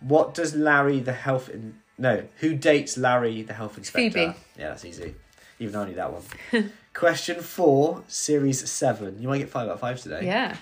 [0.00, 2.24] What does Larry the health in no?
[2.40, 4.10] Who dates Larry the health inspector?
[4.10, 4.36] Phoebe.
[4.58, 5.14] Yeah, that's easy.
[5.60, 6.72] Even though I knew that one.
[6.92, 8.04] Question four.
[8.06, 9.16] Series seven.
[9.18, 10.26] You might get five out of five today.
[10.26, 10.54] Yeah.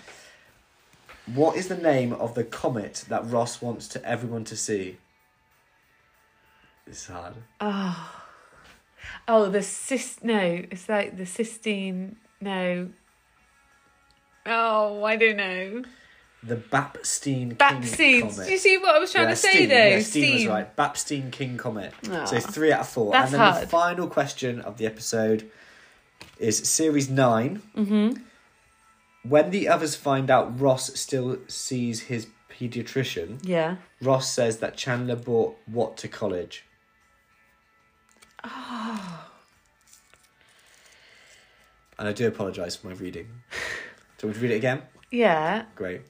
[1.35, 4.99] What is the name of the comet that Ross wants to everyone to see?
[6.87, 7.35] It's hard.
[7.61, 8.12] Oh,
[9.27, 10.22] oh, the cyst.
[10.22, 10.39] No,
[10.70, 12.16] it's like the Sistine.
[12.41, 12.91] No.
[14.47, 15.83] Oh, I don't know.
[16.45, 18.20] The Bapstein King Bapstein.
[18.31, 18.47] Comet.
[18.47, 19.74] Do you see what I was trying Yeah, to say Steam, though?
[19.74, 20.51] Yeah, Steam was Steam.
[20.51, 20.77] right.
[20.77, 21.93] Bapstein King Comet.
[22.09, 22.24] Aw.
[22.27, 23.11] So three out of four.
[23.11, 23.68] That's and then the hard.
[23.68, 25.51] final question of the episode
[26.39, 28.22] is series 9 Mm-hmm.
[29.29, 33.77] When the others find out Ross still sees his pediatrician, Yeah.
[34.01, 36.64] Ross says that Chandler brought what to college?
[38.45, 39.22] Oh.
[41.99, 43.27] And I do apologise for my reading.
[44.18, 44.83] Do you want me to read it again?
[45.11, 45.64] Yeah.
[45.74, 46.03] Great.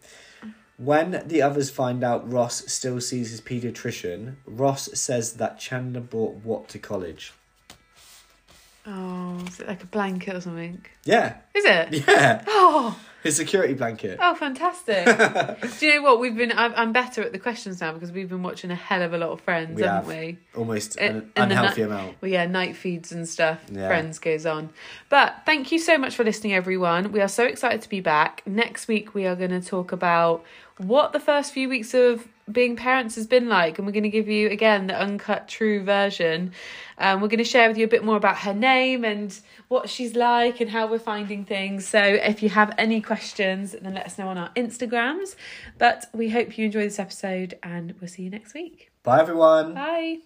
[0.79, 6.43] When the others find out Ross still sees his pediatrician, Ross says that Chandler brought
[6.43, 7.33] what to college?
[8.87, 10.85] Oh, is it like a blanket or something?
[11.05, 12.07] Yeah, Is it?
[12.09, 12.97] yeah, Oh,
[13.27, 14.19] his security blanket.
[14.23, 15.05] oh, fantastic!
[15.79, 16.53] Do you know what we've been?
[16.53, 19.19] I'm, I'm better at the questions now because we've been watching a hell of a
[19.19, 20.21] lot of Friends, We haven't have.
[20.23, 20.39] we?
[20.57, 22.17] Almost In- an unhealthy amount.
[22.21, 23.61] Well, yeah, night feeds and stuff.
[23.71, 23.87] Yeah.
[23.89, 24.71] Friends goes on.
[25.09, 27.13] But thank you so much for listening, everyone.
[27.13, 28.43] We are so excited to be back.
[28.47, 30.45] Next week, we are going to talk about
[30.79, 33.79] what the first few weeks of being parents has been like.
[33.79, 36.53] And we're going to give you, again, the uncut, true version.
[36.99, 39.37] Um, we're going to share with you a bit more about her name and
[39.69, 41.87] what she's like and how we're finding things.
[41.89, 45.37] So if you have any questions, then let us know on our Instagrams.
[45.79, 48.91] But we hope you enjoy this episode and we'll see you next week.
[49.05, 49.73] Bye, everyone.
[49.73, 50.19] Bye.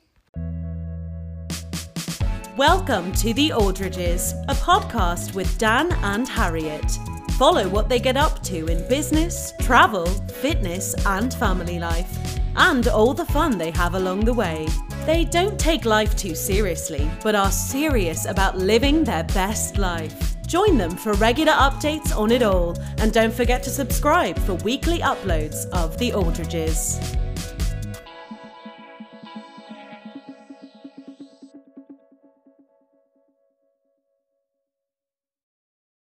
[2.57, 6.99] Welcome to The Aldridges, a podcast with Dan and Harriet.
[7.39, 10.07] Follow what they get up to in business, travel,
[10.43, 12.19] fitness, and family life,
[12.57, 14.67] and all the fun they have along the way.
[15.07, 20.40] They don't take life too seriously, but are serious about living their best life.
[20.51, 24.99] Join them for regular updates on it all, and don't forget to subscribe for weekly
[24.99, 26.99] uploads of The Aldridges.